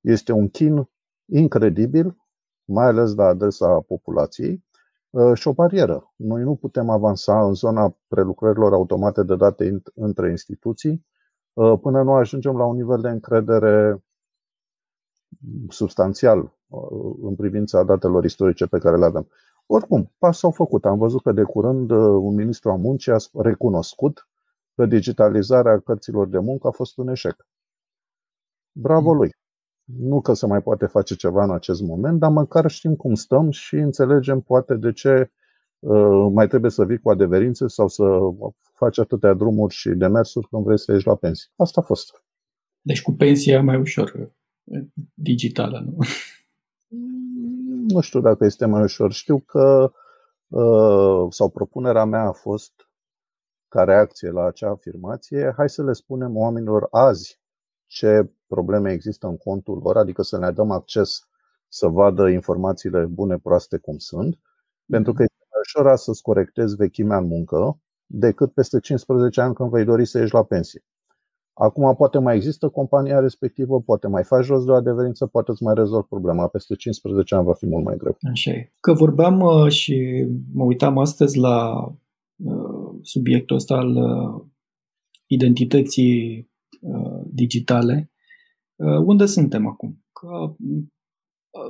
Este 0.00 0.32
un 0.32 0.48
chin 0.48 0.88
incredibil, 1.24 2.16
mai 2.64 2.86
ales 2.86 3.14
la 3.14 3.24
adresa 3.24 3.80
populației, 3.80 4.64
uh, 5.10 5.34
și 5.34 5.48
o 5.48 5.52
barieră. 5.52 6.12
Noi 6.16 6.42
nu 6.42 6.54
putem 6.54 6.90
avansa 6.90 7.46
în 7.46 7.54
zona 7.54 7.96
prelucrărilor 8.08 8.72
automate 8.72 9.22
de 9.22 9.36
date 9.36 9.82
între 9.94 10.30
instituții 10.30 11.06
uh, 11.52 11.78
până 11.80 12.02
nu 12.02 12.12
ajungem 12.12 12.56
la 12.56 12.64
un 12.64 12.76
nivel 12.76 13.00
de 13.00 13.08
încredere 13.08 14.04
substanțial 15.68 16.56
uh, 16.66 17.16
în 17.22 17.34
privința 17.34 17.82
datelor 17.82 18.24
istorice 18.24 18.66
pe 18.66 18.78
care 18.78 18.96
le 18.96 19.04
avem. 19.04 19.28
Oricum, 19.72 20.12
pas 20.18 20.38
s-au 20.38 20.50
făcut. 20.50 20.84
Am 20.84 20.98
văzut 20.98 21.22
că 21.22 21.32
de 21.32 21.42
curând 21.42 21.90
uh, 21.90 21.98
un 21.98 22.34
ministru 22.34 22.70
al 22.70 22.78
muncii 22.78 23.12
a 23.12 23.16
recunoscut 23.32 24.28
că 24.74 24.86
digitalizarea 24.86 25.80
cărților 25.80 26.28
de 26.28 26.38
muncă 26.38 26.66
a 26.66 26.70
fost 26.70 26.98
un 26.98 27.08
eșec. 27.08 27.46
Bravo 28.72 29.10
mm. 29.10 29.16
lui! 29.16 29.34
Nu 29.84 30.20
că 30.20 30.32
se 30.32 30.46
mai 30.46 30.62
poate 30.62 30.86
face 30.86 31.14
ceva 31.14 31.44
în 31.44 31.50
acest 31.50 31.82
moment, 31.82 32.18
dar 32.18 32.30
măcar 32.30 32.70
știm 32.70 32.96
cum 32.96 33.14
stăm 33.14 33.50
și 33.50 33.74
înțelegem 33.74 34.40
poate 34.40 34.74
de 34.74 34.92
ce 34.92 35.30
uh, 35.78 36.28
mai 36.32 36.48
trebuie 36.48 36.70
să 36.70 36.84
vii 36.84 36.98
cu 36.98 37.10
adeverințe 37.10 37.66
sau 37.66 37.88
să 37.88 38.04
faci 38.72 38.98
atâtea 38.98 39.34
drumuri 39.34 39.74
și 39.74 39.88
demersuri 39.88 40.48
când 40.48 40.64
vrei 40.64 40.78
să 40.78 40.92
ieși 40.92 41.06
la 41.06 41.14
pensie. 41.14 41.50
Asta 41.56 41.80
a 41.80 41.84
fost. 41.84 42.24
Deci 42.80 43.02
cu 43.02 43.12
pensia 43.12 43.62
mai 43.62 43.76
ușor 43.76 44.32
digitală, 45.14 45.78
nu? 45.78 45.96
Nu 47.92 48.00
știu 48.00 48.20
dacă 48.20 48.44
este 48.44 48.66
mai 48.66 48.82
ușor. 48.82 49.12
Știu 49.12 49.38
că 49.38 49.92
uh, 50.48 51.26
sau 51.30 51.50
propunerea 51.50 52.04
mea 52.04 52.22
a 52.22 52.32
fost 52.32 52.72
ca 53.68 53.84
reacție 53.84 54.30
la 54.30 54.44
acea 54.44 54.70
afirmație, 54.70 55.52
hai 55.56 55.68
să 55.68 55.82
le 55.84 55.92
spunem 55.92 56.36
oamenilor 56.36 56.86
azi 56.90 57.40
ce 57.86 58.30
probleme 58.46 58.92
există 58.92 59.26
în 59.26 59.36
contul 59.36 59.80
lor, 59.82 59.96
adică 59.96 60.22
să 60.22 60.38
ne 60.38 60.50
dăm 60.50 60.70
acces 60.70 61.28
să 61.68 61.86
vadă 61.86 62.28
informațiile 62.28 63.04
bune, 63.04 63.38
proaste 63.38 63.78
cum 63.78 63.98
sunt, 63.98 64.38
pentru 64.86 65.12
că 65.12 65.22
este 65.22 65.46
mai 65.50 65.60
ușor 65.60 65.96
să-ți 65.96 66.22
corectezi 66.22 66.76
vechimea 66.76 67.16
în 67.16 67.26
muncă 67.26 67.80
decât 68.06 68.52
peste 68.52 68.80
15 68.80 69.40
ani 69.40 69.54
când 69.54 69.70
vei 69.70 69.84
dori 69.84 70.04
să 70.04 70.18
ieși 70.18 70.34
la 70.34 70.44
pensie. 70.44 70.84
Acum 71.52 71.94
poate 71.96 72.18
mai 72.18 72.36
există 72.36 72.68
compania 72.68 73.20
respectivă, 73.20 73.80
poate 73.80 74.06
mai 74.08 74.24
faci 74.24 74.44
jos 74.44 74.64
de 74.64 74.70
o 74.70 74.74
adeverință, 74.74 75.26
poate 75.26 75.50
îți 75.50 75.62
mai 75.62 75.74
rezolvi 75.74 76.06
problema. 76.06 76.48
Peste 76.48 76.74
15 76.74 77.34
ani 77.34 77.44
va 77.44 77.52
fi 77.52 77.66
mult 77.66 77.84
mai 77.84 77.96
greu. 77.96 78.16
Așa 78.32 78.50
e. 78.50 78.72
Că 78.80 78.92
vorbeam 78.92 79.40
uh, 79.40 79.70
și 79.70 80.26
mă 80.52 80.64
uitam 80.64 80.98
astăzi 80.98 81.38
la 81.38 81.86
uh, 82.36 82.98
subiectul 83.02 83.56
ăsta 83.56 83.74
al 83.74 83.96
uh, 83.96 84.44
identității 85.26 86.48
digitale. 87.24 88.10
Unde 89.04 89.26
suntem 89.26 89.66
acum? 89.66 90.04
Că 90.12 90.54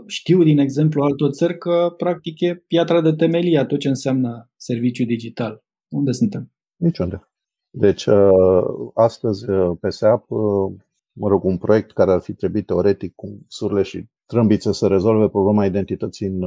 știu 0.06 0.42
din 0.42 0.58
exemplu 0.58 1.02
altor 1.02 1.30
țări 1.30 1.58
că 1.58 1.94
practic 1.96 2.40
e 2.40 2.54
piatra 2.54 3.00
de 3.00 3.12
temelie 3.12 3.64
tot 3.64 3.78
ce 3.78 3.88
înseamnă 3.88 4.50
serviciu 4.56 5.04
digital. 5.04 5.64
Unde 5.88 6.12
suntem? 6.12 6.52
Niciunde. 6.76 7.29
Deci, 7.70 8.06
uh, 8.06 8.90
astăzi, 8.94 9.50
uh, 9.50 9.76
pe 9.80 9.90
SEAP, 9.90 10.30
uh, 10.30 10.72
mă 11.12 11.28
rog, 11.28 11.44
un 11.44 11.58
proiect 11.58 11.92
care 11.92 12.12
ar 12.12 12.20
fi 12.20 12.34
trebuit 12.34 12.66
teoretic 12.66 13.14
cu 13.14 13.38
surle 13.48 13.82
și 13.82 14.08
trâmbițe 14.26 14.72
să 14.72 14.86
rezolve 14.86 15.28
problema 15.28 15.64
identității 15.64 16.26
în 16.26 16.40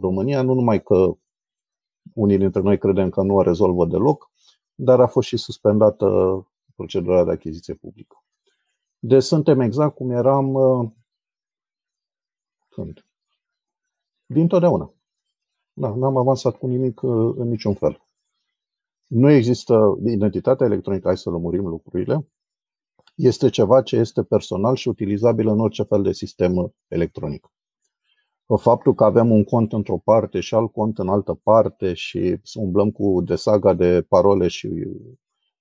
România, 0.00 0.42
nu 0.42 0.54
numai 0.54 0.82
că 0.82 1.16
unii 2.14 2.38
dintre 2.38 2.60
noi 2.60 2.78
credem 2.78 3.10
că 3.10 3.22
nu 3.22 3.34
o 3.34 3.42
rezolvă 3.42 3.86
deloc, 3.86 4.30
dar 4.74 5.00
a 5.00 5.06
fost 5.06 5.28
și 5.28 5.36
suspendată 5.36 6.06
procedura 6.74 7.24
de 7.24 7.30
achiziție 7.30 7.74
publică. 7.74 8.24
Deci 8.98 9.22
suntem 9.22 9.60
exact 9.60 9.94
cum 9.94 10.10
eram 10.10 10.54
când? 12.68 13.06
Din 14.26 14.48
totdeauna. 14.48 14.94
Da, 15.72 15.94
n-am 15.94 16.16
avansat 16.16 16.56
cu 16.56 16.66
nimic 16.66 17.02
în 17.02 17.48
niciun 17.48 17.74
fel. 17.74 18.09
Nu 19.10 19.30
există 19.30 19.98
identitatea 20.06 20.66
electronică, 20.66 21.06
hai 21.06 21.16
să 21.16 21.30
lămurim 21.30 21.66
lucrurile. 21.66 22.28
Este 23.14 23.50
ceva 23.50 23.82
ce 23.82 23.96
este 23.96 24.22
personal 24.22 24.74
și 24.74 24.88
utilizabil 24.88 25.48
în 25.48 25.60
orice 25.60 25.82
fel 25.82 26.02
de 26.02 26.12
sistem 26.12 26.74
electronic. 26.88 27.52
Faptul 28.56 28.94
că 28.94 29.04
avem 29.04 29.30
un 29.30 29.44
cont 29.44 29.72
într-o 29.72 29.98
parte 29.98 30.40
și 30.40 30.54
alt 30.54 30.72
cont 30.72 30.98
în 30.98 31.08
altă 31.08 31.40
parte 31.42 31.94
și 31.94 32.40
umblăm 32.54 32.90
cu 32.90 33.20
desaga 33.24 33.74
de 33.74 34.02
parole 34.08 34.48
și 34.48 34.68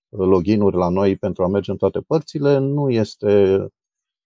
login-uri 0.09 0.75
la 0.75 0.89
noi 0.89 1.17
pentru 1.17 1.43
a 1.43 1.47
merge 1.47 1.71
în 1.71 1.77
toate 1.77 1.99
părțile, 1.99 2.57
nu 2.57 2.89
este 2.89 3.65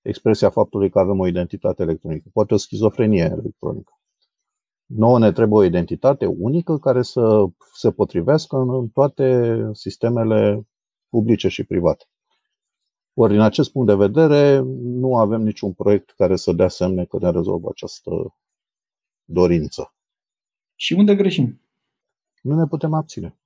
expresia 0.01 0.49
faptului 0.49 0.89
că 0.89 0.99
avem 0.99 1.19
o 1.19 1.27
identitate 1.27 1.81
electronică. 1.81 2.29
Poate 2.33 2.53
o 2.53 2.57
schizofrenie 2.57 3.23
electronică. 3.23 3.93
Nouă 4.85 5.19
ne 5.19 5.31
trebuie 5.31 5.59
o 5.59 5.63
identitate 5.63 6.25
unică 6.25 6.77
care 6.77 7.01
să 7.01 7.45
se 7.73 7.91
potrivească 7.91 8.57
în 8.57 8.89
toate 8.89 9.69
sistemele 9.73 10.67
publice 11.09 11.47
și 11.47 11.63
private. 11.63 12.05
Ori, 13.13 13.31
din 13.31 13.41
acest 13.41 13.71
punct 13.71 13.87
de 13.87 13.95
vedere, 13.95 14.59
nu 14.83 15.17
avem 15.17 15.41
niciun 15.41 15.73
proiect 15.73 16.11
care 16.11 16.35
să 16.35 16.51
dea 16.51 16.67
semne 16.67 17.05
că 17.05 17.17
ne 17.21 17.31
rezolvă 17.31 17.69
această 17.69 18.35
dorință. 19.23 19.93
Și 20.75 20.93
unde 20.93 21.15
greșim? 21.15 21.61
Nu 22.41 22.55
ne 22.55 22.65
putem 22.65 22.93
abține. 22.93 23.37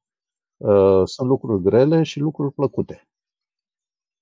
Uh, 0.57 1.01
sunt 1.03 1.27
lucruri 1.27 1.63
grele 1.63 2.03
și 2.03 2.19
lucruri 2.19 2.53
plăcute. 2.53 3.07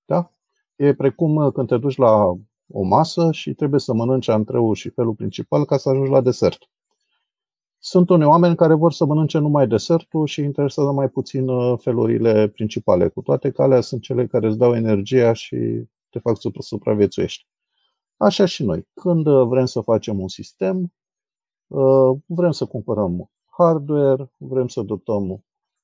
Da? 0.06 0.32
E 0.76 0.94
precum 0.94 1.52
când 1.52 1.68
te 1.68 1.78
duci 1.78 1.98
la 1.98 2.26
o 2.68 2.84
masă 2.84 3.32
și 3.32 3.54
trebuie 3.54 3.80
să 3.80 3.94
mănânci 3.94 4.28
antreul 4.28 4.76
și 4.76 4.90
felul 4.90 5.14
principal 5.14 5.66
ca 5.66 5.78
să 5.78 5.90
ajungi 5.90 6.12
la 6.12 6.22
desert. 6.22 6.70
Sunt 7.88 8.10
unii 8.10 8.26
oameni 8.26 8.56
care 8.56 8.74
vor 8.74 8.92
să 8.92 9.06
mănânce 9.06 9.38
numai 9.38 9.68
desertul 9.68 10.26
și 10.26 10.42
interesează 10.42 10.92
mai 10.92 11.10
puțin 11.10 11.48
uh, 11.48 11.80
felurile 11.80 12.48
principale. 12.48 13.10
Cu 13.10 13.22
toate 13.22 13.52
că 13.52 13.62
alea 13.62 13.82
sunt 13.82 14.02
cele 14.02 14.28
care 14.28 14.48
îți 14.48 14.58
dau 14.58 14.76
energia 14.76 15.34
și 15.34 15.58
te 16.10 16.20
fac 16.20 16.42
să 16.42 16.50
supraviețuiești. 16.60 17.48
Așa 18.18 18.46
și 18.46 18.64
noi. 18.64 18.88
Când 18.94 19.26
uh, 19.26 19.48
vrem 19.48 19.66
să 19.66 19.82
facem 19.82 20.20
un 20.20 20.28
sistem, 20.28 20.94
uh, 21.68 22.18
vrem 22.26 22.52
să 22.52 22.66
cumpărăm 22.66 23.32
hardware, 23.58 24.32
vrem 24.38 24.68
să 24.68 24.82
dotăm 24.82 25.44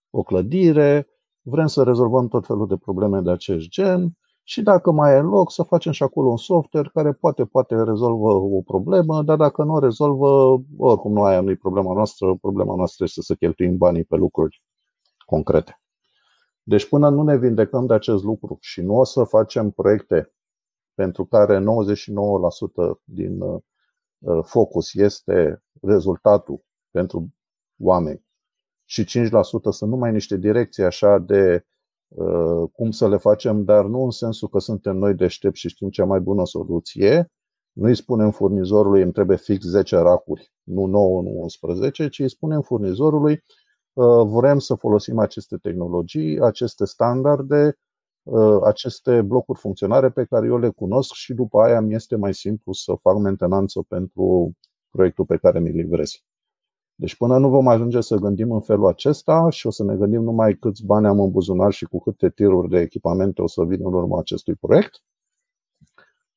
o 0.09 0.23
clădire, 0.23 1.07
vrem 1.41 1.67
să 1.67 1.83
rezolvăm 1.83 2.27
tot 2.27 2.45
felul 2.45 2.67
de 2.67 2.77
probleme 2.77 3.19
de 3.19 3.31
acest 3.31 3.67
gen 3.67 4.17
și 4.51 4.61
dacă 4.61 4.91
mai 4.91 5.15
e 5.15 5.19
loc 5.19 5.51
să 5.51 5.63
facem 5.63 5.91
și 5.91 6.03
acolo 6.03 6.29
un 6.29 6.37
software 6.37 6.89
care 6.93 7.13
poate, 7.13 7.45
poate 7.45 7.83
rezolvă 7.83 8.31
o 8.31 8.61
problemă, 8.61 9.23
dar 9.23 9.37
dacă 9.37 9.63
nu 9.63 9.73
o 9.73 9.79
rezolvă, 9.79 10.61
oricum 10.77 11.11
nu 11.11 11.23
aia 11.23 11.41
nu 11.41 11.49
e 11.49 11.55
problema 11.55 11.93
noastră, 11.93 12.35
problema 12.35 12.75
noastră 12.75 13.03
este 13.03 13.21
să 13.21 13.35
cheltuim 13.35 13.77
banii 13.77 14.03
pe 14.03 14.15
lucruri 14.15 14.63
concrete. 15.25 15.81
Deci 16.63 16.89
până 16.89 17.09
nu 17.09 17.23
ne 17.23 17.37
vindecăm 17.37 17.85
de 17.85 17.93
acest 17.93 18.23
lucru 18.23 18.57
și 18.59 18.81
nu 18.81 18.95
o 18.95 19.03
să 19.03 19.23
facem 19.23 19.71
proiecte 19.71 20.33
pentru 20.93 21.25
care 21.25 21.59
99% 21.59 21.63
din 23.03 23.41
uh, 23.41 23.59
focus 24.43 24.93
este 24.93 25.63
rezultatul 25.81 26.63
pentru 26.89 27.33
oameni 27.77 28.25
și 28.85 29.03
5% 29.03 29.07
sunt 29.69 29.89
numai 29.89 30.11
niște 30.11 30.37
direcții 30.37 30.83
așa 30.83 31.17
de 31.17 31.65
Uh, 31.65 31.70
cum 32.71 32.91
să 32.91 33.07
le 33.07 33.17
facem, 33.17 33.63
dar 33.63 33.85
nu 33.85 34.03
în 34.03 34.09
sensul 34.09 34.47
că 34.47 34.59
suntem 34.59 34.95
noi 34.95 35.13
deștepți 35.13 35.59
și 35.59 35.69
știm 35.69 35.89
cea 35.89 36.05
mai 36.05 36.19
bună 36.19 36.45
soluție. 36.45 37.31
Nu 37.71 37.87
îi 37.87 37.95
spunem 37.95 38.31
furnizorului 38.31 39.01
îmi 39.01 39.11
trebuie 39.11 39.37
fix 39.37 39.65
10 39.65 39.97
racuri, 39.97 40.53
nu 40.63 40.85
9, 40.85 41.21
nu 41.21 41.29
11, 41.29 42.09
ci 42.09 42.19
îi 42.19 42.29
spunem 42.29 42.61
furnizorului 42.61 43.43
uh, 43.93 44.27
vrem 44.27 44.59
să 44.59 44.75
folosim 44.75 45.19
aceste 45.19 45.57
tehnologii, 45.57 46.39
aceste 46.39 46.85
standarde, 46.85 47.77
uh, 48.23 48.59
aceste 48.63 49.21
blocuri 49.21 49.59
funcționare 49.59 50.09
pe 50.09 50.25
care 50.25 50.45
eu 50.47 50.57
le 50.57 50.69
cunosc 50.69 51.13
și 51.13 51.33
după 51.33 51.61
aia 51.61 51.81
mi 51.81 51.93
este 51.93 52.15
mai 52.15 52.33
simplu 52.33 52.73
să 52.73 52.93
fac 53.01 53.17
mentenanță 53.17 53.85
pentru 53.87 54.51
proiectul 54.89 55.25
pe 55.25 55.37
care 55.37 55.59
mi-l 55.59 55.75
livrez. 55.75 56.11
Deci 57.01 57.15
până 57.15 57.37
nu 57.37 57.49
vom 57.49 57.67
ajunge 57.67 58.01
să 58.01 58.15
gândim 58.15 58.51
în 58.51 58.61
felul 58.61 58.87
acesta 58.87 59.49
și 59.49 59.67
o 59.67 59.69
să 59.69 59.83
ne 59.83 59.95
gândim 59.95 60.23
numai 60.23 60.53
câți 60.53 60.85
bani 60.85 61.07
am 61.07 61.19
în 61.19 61.31
buzunar 61.31 61.71
și 61.71 61.85
cu 61.85 61.99
câte 61.99 62.29
tiruri 62.29 62.69
de 62.69 62.79
echipamente 62.79 63.41
o 63.41 63.47
să 63.47 63.63
vin 63.63 63.79
în 63.85 63.93
urma 63.93 64.19
acestui 64.19 64.55
proiect, 64.55 65.03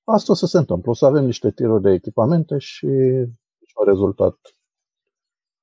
asta 0.05 0.33
o 0.33 0.35
să 0.35 0.47
se 0.47 0.59
întâmple. 0.59 0.91
O 0.91 0.95
să 0.95 1.07
avem 1.07 1.25
niște 1.25 1.51
tiruri 1.51 1.83
de 1.83 1.91
echipamente 1.91 2.59
și 2.59 2.87
un 3.75 3.87
rezultat 3.87 4.37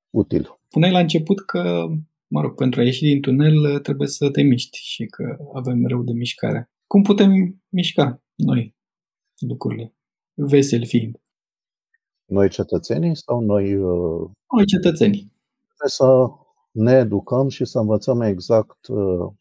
util. 0.10 0.60
Puneai 0.70 0.92
la 0.92 1.00
început 1.00 1.46
că, 1.46 1.88
mă 2.28 2.42
rog, 2.42 2.56
pentru 2.56 2.80
a 2.80 2.84
ieși 2.84 3.04
din 3.04 3.22
tunel 3.22 3.80
trebuie 3.80 4.08
să 4.08 4.30
te 4.30 4.42
miști 4.42 4.78
și 4.78 5.06
că 5.06 5.38
avem 5.54 5.78
mereu 5.78 6.04
de 6.04 6.12
mișcare. 6.12 6.72
Cum 6.88 7.02
putem 7.02 7.62
mișca 7.70 8.24
noi 8.36 8.76
lucrurile, 9.38 9.96
vesel 10.34 10.86
fiind? 10.86 11.21
Noi 12.32 12.50
cetățenii 12.50 13.16
sau 13.16 13.40
noi... 13.40 13.76
Uh, 13.76 14.30
noi 14.56 14.66
cetățenii. 14.66 15.34
Trebuie 15.66 15.90
să 15.90 16.28
ne 16.72 16.92
educăm 16.92 17.48
și 17.48 17.66
să 17.66 17.80
învățăm 17.80 18.22
exact 18.22 18.88
uh, 18.88 19.32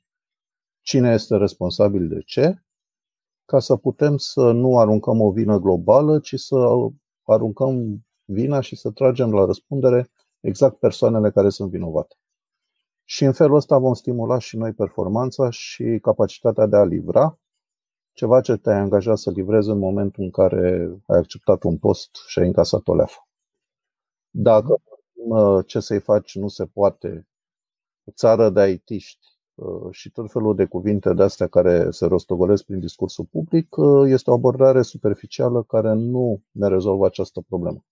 cine 0.81 1.13
este 1.13 1.37
responsabil 1.37 2.09
de 2.09 2.21
ce, 2.21 2.65
ca 3.45 3.59
să 3.59 3.77
putem 3.77 4.17
să 4.17 4.53
nu 4.53 4.79
aruncăm 4.79 5.21
o 5.21 5.31
vină 5.31 5.59
globală, 5.59 6.19
ci 6.19 6.35
să 6.35 6.57
aruncăm 7.23 8.01
vina 8.25 8.61
și 8.61 8.77
să 8.77 8.91
tragem 8.91 9.33
la 9.33 9.45
răspundere 9.45 10.11
exact 10.41 10.79
persoanele 10.79 11.31
care 11.31 11.49
sunt 11.49 11.71
vinovate. 11.71 12.15
Și 13.05 13.25
în 13.25 13.33
felul 13.33 13.57
ăsta 13.57 13.79
vom 13.79 13.95
stimula 13.95 14.39
și 14.39 14.57
noi 14.57 14.73
performanța 14.73 15.51
și 15.51 15.99
capacitatea 16.03 16.67
de 16.67 16.77
a 16.77 16.85
livra 16.85 17.40
ceva 18.13 18.41
ce 18.41 18.57
te-ai 18.57 18.79
angajat 18.79 19.19
să 19.19 19.31
livrezi 19.31 19.69
în 19.69 19.79
momentul 19.79 20.23
în 20.25 20.31
care 20.31 20.91
ai 21.07 21.19
acceptat 21.19 21.63
un 21.63 21.79
post 21.79 22.11
și 22.27 22.39
ai 22.39 22.47
încasat 22.47 22.89
o 22.89 22.95
leafă. 22.95 23.29
Dacă 24.31 24.83
ce 25.67 25.81
să-i 25.81 26.01
faci 26.01 26.37
nu 26.37 26.49
se 26.49 26.67
poate, 26.67 27.29
țară 28.15 28.51
de 28.51 28.61
aitiști 28.61 29.29
și 29.91 30.11
tot 30.11 30.31
felul 30.31 30.55
de 30.55 30.65
cuvinte 30.65 31.15
de 31.15 31.23
astea 31.23 31.47
care 31.47 31.91
se 31.91 32.07
rostogolesc 32.07 32.65
prin 32.65 32.81
discursul 32.81 33.25
public, 33.25 33.77
este 34.07 34.31
o 34.31 34.35
abordare 34.35 34.83
superficială 34.83 35.63
care 35.63 35.93
nu 35.93 36.43
ne 36.51 36.69
rezolvă 36.69 37.07
această 37.07 37.41
problemă. 37.41 37.85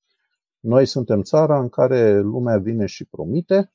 Noi 0.60 0.86
suntem 0.86 1.22
țara 1.22 1.60
în 1.60 1.68
care 1.68 2.18
lumea 2.18 2.58
vine 2.58 2.86
și 2.86 3.04
promite, 3.04 3.72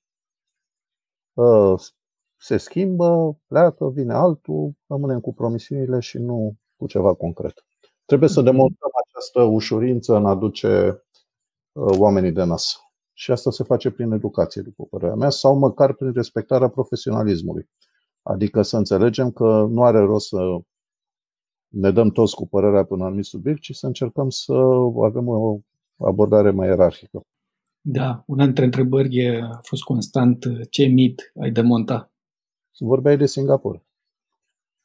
se 2.43 2.57
schimbă, 2.57 3.37
pleacă, 3.47 3.89
vine 3.89 4.13
altul, 4.13 4.73
rămânem 4.87 5.19
cu 5.19 5.33
promisiunile 5.33 5.99
și 5.99 6.17
nu 6.17 6.55
cu 6.75 6.87
ceva 6.87 7.13
concret. 7.13 7.53
Trebuie 8.05 8.29
să 8.29 8.41
demonstrăm 8.41 8.89
această 9.05 9.41
ușurință 9.41 10.15
în 10.15 10.25
a 10.25 10.35
duce 10.35 11.03
oamenii 11.73 12.31
de 12.31 12.43
nas. 12.43 12.77
Și 13.13 13.31
asta 13.31 13.51
se 13.51 13.63
face 13.63 13.91
prin 13.91 14.11
educație, 14.11 14.61
după 14.61 14.85
părerea 14.89 15.15
mea, 15.15 15.29
sau 15.29 15.57
măcar 15.57 15.93
prin 15.93 16.11
respectarea 16.11 16.67
profesionalismului. 16.67 17.69
Adică 18.21 18.61
să 18.61 18.77
înțelegem 18.77 19.31
că 19.31 19.67
nu 19.69 19.83
are 19.83 19.99
rost 19.99 20.27
să 20.27 20.37
ne 21.67 21.91
dăm 21.91 22.09
toți 22.09 22.35
cu 22.35 22.47
părerea 22.47 22.83
pe 22.83 22.93
un 22.93 23.01
anumit 23.01 23.25
subiect, 23.25 23.61
ci 23.61 23.75
să 23.75 23.85
încercăm 23.85 24.29
să 24.29 24.53
avem 25.03 25.27
o 25.27 25.59
abordare 25.97 26.51
mai 26.51 26.67
ierarhică. 26.67 27.21
Da, 27.81 28.23
una 28.27 28.45
dintre 28.45 28.63
întrebări 28.63 29.41
a 29.41 29.59
fost 29.61 29.83
constant 29.83 30.45
ce 30.69 30.85
mit 30.85 31.31
ai 31.41 31.51
demonta? 31.51 32.12
Vorbeai 32.77 33.17
de 33.17 33.25
Singapore. 33.25 33.83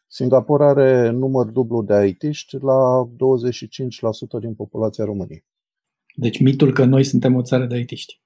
Singapore 0.07 0.65
are 0.65 1.11
număr 1.11 1.47
dublu 1.47 1.83
de 1.83 1.93
aitiști 1.93 2.57
la 2.57 3.09
25% 4.37 4.41
din 4.41 4.55
populația 4.55 5.05
României. 5.05 5.45
Deci 6.15 6.41
mitul 6.41 6.73
că 6.73 6.85
noi 6.85 7.05
suntem 7.05 7.35
o 7.35 7.43
țară 7.43 7.67
de 7.67 7.75
aitiști. 7.75 8.21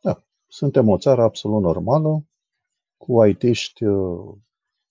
Da, 0.00 0.24
suntem 0.46 0.88
o 0.88 0.98
țară 0.98 1.22
absolut 1.22 1.62
normală, 1.62 2.24
cu 2.96 3.20
aitiști 3.20 3.84
uh, 3.84 4.34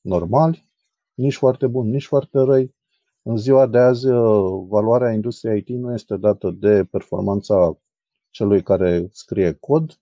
normali, 0.02 0.66
nici 1.14 1.36
foarte 1.36 1.68
buni, 1.68 1.92
nici 1.92 2.06
foarte 2.06 2.40
răi. 2.40 2.76
În 3.22 3.38
ziua 3.38 3.68
de 3.68 3.78
azi, 3.78 4.08
uh, 4.08 4.66
valoarea 4.68 5.12
industriei 5.12 5.58
IT 5.58 5.68
nu 5.68 5.94
este 5.94 6.18
dată 6.18 6.50
de 6.52 6.84
performanța 6.84 7.78
celui 8.30 8.64
care 8.64 9.10
scrie 9.12 9.54
cod, 9.54 10.01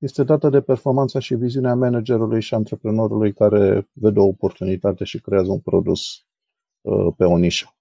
este 0.00 0.24
dată 0.24 0.48
de 0.48 0.60
performanța 0.60 1.18
și 1.18 1.34
viziunea 1.34 1.74
managerului 1.74 2.40
și 2.40 2.54
antreprenorului 2.54 3.32
care 3.32 3.88
vede 3.92 4.18
o 4.18 4.26
oportunitate 4.26 5.04
și 5.04 5.20
creează 5.20 5.50
un 5.50 5.60
produs 5.60 6.00
uh, 6.80 7.14
pe 7.16 7.24
o 7.24 7.36
nișă. 7.36 7.74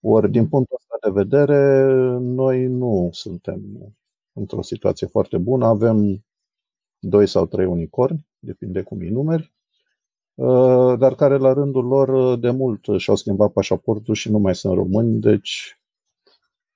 Ori, 0.00 0.30
din 0.30 0.48
punctul 0.48 0.76
ăsta 0.80 1.08
de 1.08 1.20
vedere, 1.22 1.82
noi 2.20 2.66
nu 2.66 3.08
suntem 3.12 3.60
într-o 4.32 4.62
situație 4.62 5.06
foarte 5.06 5.38
bună. 5.38 5.66
Avem 5.66 6.24
doi 6.98 7.26
sau 7.26 7.46
trei 7.46 7.66
unicorni, 7.66 8.26
depinde 8.38 8.82
cum 8.82 8.98
îi 8.98 9.10
numeri, 9.10 9.52
uh, 10.34 10.98
dar 10.98 11.14
care 11.14 11.36
la 11.36 11.52
rândul 11.52 11.84
lor 11.84 12.38
de 12.38 12.50
mult 12.50 12.84
și-au 12.96 13.16
schimbat 13.16 13.52
pașaportul 13.52 14.14
și 14.14 14.30
nu 14.30 14.38
mai 14.38 14.54
sunt 14.54 14.74
români, 14.74 15.20
deci 15.20 15.80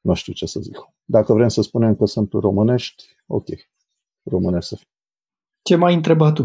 nu 0.01 0.15
știu 0.15 0.33
ce 0.33 0.47
să 0.47 0.61
zic. 0.61 0.77
Dacă 1.05 1.33
vrem 1.33 1.49
să 1.49 1.63
spunem 1.63 1.97
că 1.97 2.05
sunt 2.05 2.33
românești, 2.33 3.05
ok, 3.27 3.47
românești 4.23 4.69
să 4.69 4.77
fie. 4.77 4.87
Ce 5.63 5.77
mai 5.77 5.95
întrebat 5.95 6.35
tu? 6.35 6.45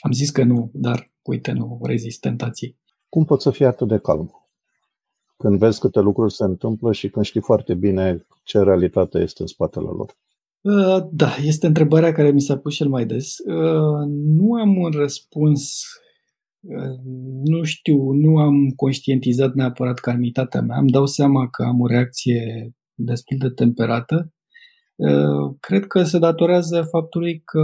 Am 0.00 0.12
zis 0.12 0.30
că 0.30 0.42
nu, 0.44 0.70
dar 0.72 1.12
uite, 1.22 1.52
nu 1.52 1.80
rezist 1.82 2.20
tentației. 2.20 2.78
Cum 3.08 3.24
poți 3.24 3.42
să 3.42 3.50
fii 3.50 3.64
atât 3.64 3.88
de 3.88 3.98
calm? 3.98 4.30
Când 5.36 5.58
vezi 5.58 5.80
câte 5.80 6.00
lucruri 6.00 6.32
se 6.32 6.44
întâmplă 6.44 6.92
și 6.92 7.08
când 7.08 7.24
știi 7.24 7.40
foarte 7.40 7.74
bine 7.74 8.26
ce 8.42 8.58
realitate 8.58 9.18
este 9.18 9.42
în 9.42 9.48
spatele 9.48 9.86
lor. 9.86 10.16
Uh, 10.60 11.08
da, 11.10 11.36
este 11.44 11.66
întrebarea 11.66 12.12
care 12.12 12.30
mi 12.30 12.40
s-a 12.40 12.58
pus 12.58 12.74
cel 12.74 12.88
mai 12.88 13.06
des. 13.06 13.38
Uh, 13.38 14.06
nu 14.08 14.52
am 14.52 14.76
un 14.76 14.90
răspuns, 14.90 15.82
uh, 16.60 16.98
nu 17.44 17.62
știu, 17.62 18.12
nu 18.12 18.38
am 18.38 18.68
conștientizat 18.76 19.54
neapărat 19.54 19.98
calmitatea 19.98 20.60
mea. 20.60 20.78
Îmi 20.78 20.90
dau 20.90 21.06
seama 21.06 21.48
că 21.48 21.62
am 21.62 21.80
o 21.80 21.86
reacție 21.86 22.72
destul 22.94 23.36
de 23.38 23.48
temperată. 23.48 24.32
Cred 25.60 25.86
că 25.86 26.02
se 26.02 26.18
datorează 26.18 26.82
faptului 26.82 27.42
că 27.44 27.62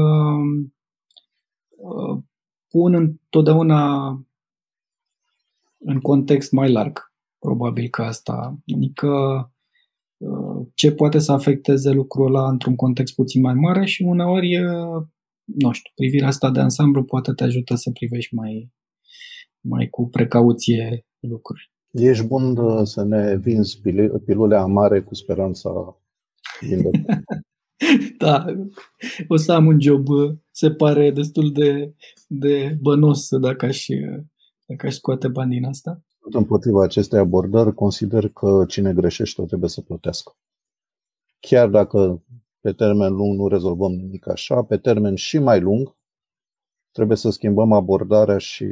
pun 2.69 2.95
întotdeauna 2.95 4.11
în 5.79 6.01
context 6.01 6.53
mai 6.53 6.73
larg. 6.73 7.13
Probabil 7.39 7.89
că 7.89 8.03
asta. 8.03 8.59
Adică 8.75 9.11
ce 10.75 10.93
poate 10.93 11.19
să 11.19 11.33
afecteze 11.33 11.91
lucrul 11.91 12.27
ăla 12.27 12.49
într-un 12.49 12.77
context 12.77 13.15
puțin 13.15 13.41
mai 13.41 13.55
mare 13.55 13.85
și 13.85 14.03
uneori, 14.03 14.59
nu 15.45 15.73
știu, 15.73 15.93
privirea 15.95 16.27
asta 16.27 16.51
de 16.51 16.61
ansamblu 16.61 17.05
poate 17.05 17.33
te 17.33 17.45
ajută 17.45 17.75
să 17.75 17.91
privești 17.91 18.35
mai, 18.35 18.73
mai 19.61 19.89
cu 19.89 20.09
precauție 20.09 21.07
lucruri. 21.21 21.73
Ești 21.91 22.27
bun 22.27 22.55
să 22.85 23.05
ne 23.05 23.37
vinzi 23.37 23.81
pilule 24.25 24.57
amare 24.57 25.03
cu 25.03 25.15
speranța 25.15 26.01
da, 28.19 28.45
o 29.29 29.37
să 29.37 29.53
am 29.53 29.67
un 29.67 29.81
job, 29.81 30.07
se 30.51 30.71
pare 30.71 31.11
destul 31.11 31.53
de, 31.53 31.95
de 32.27 32.77
bănos 32.81 33.37
dacă 33.37 33.67
aș, 33.67 33.87
dacă 34.67 34.87
aș 34.87 34.95
scoate 34.95 35.29
bani 35.29 35.51
din 35.51 35.65
asta. 35.65 36.03
Împotriva 36.21 36.83
acestei 36.83 37.19
abordări, 37.19 37.75
consider 37.75 38.29
că 38.29 38.65
cine 38.69 38.93
greșește 38.93 39.43
trebuie 39.43 39.69
să 39.69 39.81
plătească. 39.81 40.37
Chiar 41.41 41.69
dacă 41.69 42.23
pe 42.61 42.73
termen 42.73 43.13
lung 43.13 43.39
nu 43.39 43.49
rezolvăm 43.49 43.93
nimic 43.93 44.29
așa, 44.29 44.63
pe 44.63 44.77
termen 44.77 45.15
și 45.15 45.39
mai 45.39 45.61
lung, 45.61 45.97
trebuie 46.93 47.17
să 47.17 47.31
schimbăm 47.31 47.73
abordarea 47.73 48.39
și 48.39 48.67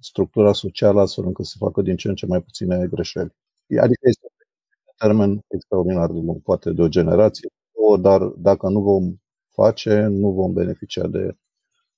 structura 0.00 0.52
socială 0.52 1.00
astfel 1.00 1.24
încât 1.24 1.44
să 1.44 1.54
facă 1.58 1.82
din 1.82 1.96
ce 1.96 2.08
în 2.08 2.14
ce 2.14 2.26
mai 2.26 2.42
puține 2.42 2.86
greșeli. 2.90 3.34
Adică 3.80 4.08
este 4.08 4.26
pe 4.33 4.33
termen 4.96 5.40
extraordinar 5.48 6.10
de 6.10 6.20
lung, 6.20 6.42
poate 6.42 6.72
de 6.72 6.82
o 6.82 6.88
generație, 6.88 7.48
dar 8.00 8.20
dacă 8.22 8.68
nu 8.68 8.80
vom 8.80 9.14
face, 9.50 10.06
nu 10.10 10.30
vom 10.32 10.52
beneficia 10.52 11.06
de, 11.06 11.36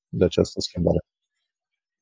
de 0.09 0.25
această 0.25 0.61
schimbare. 0.61 0.99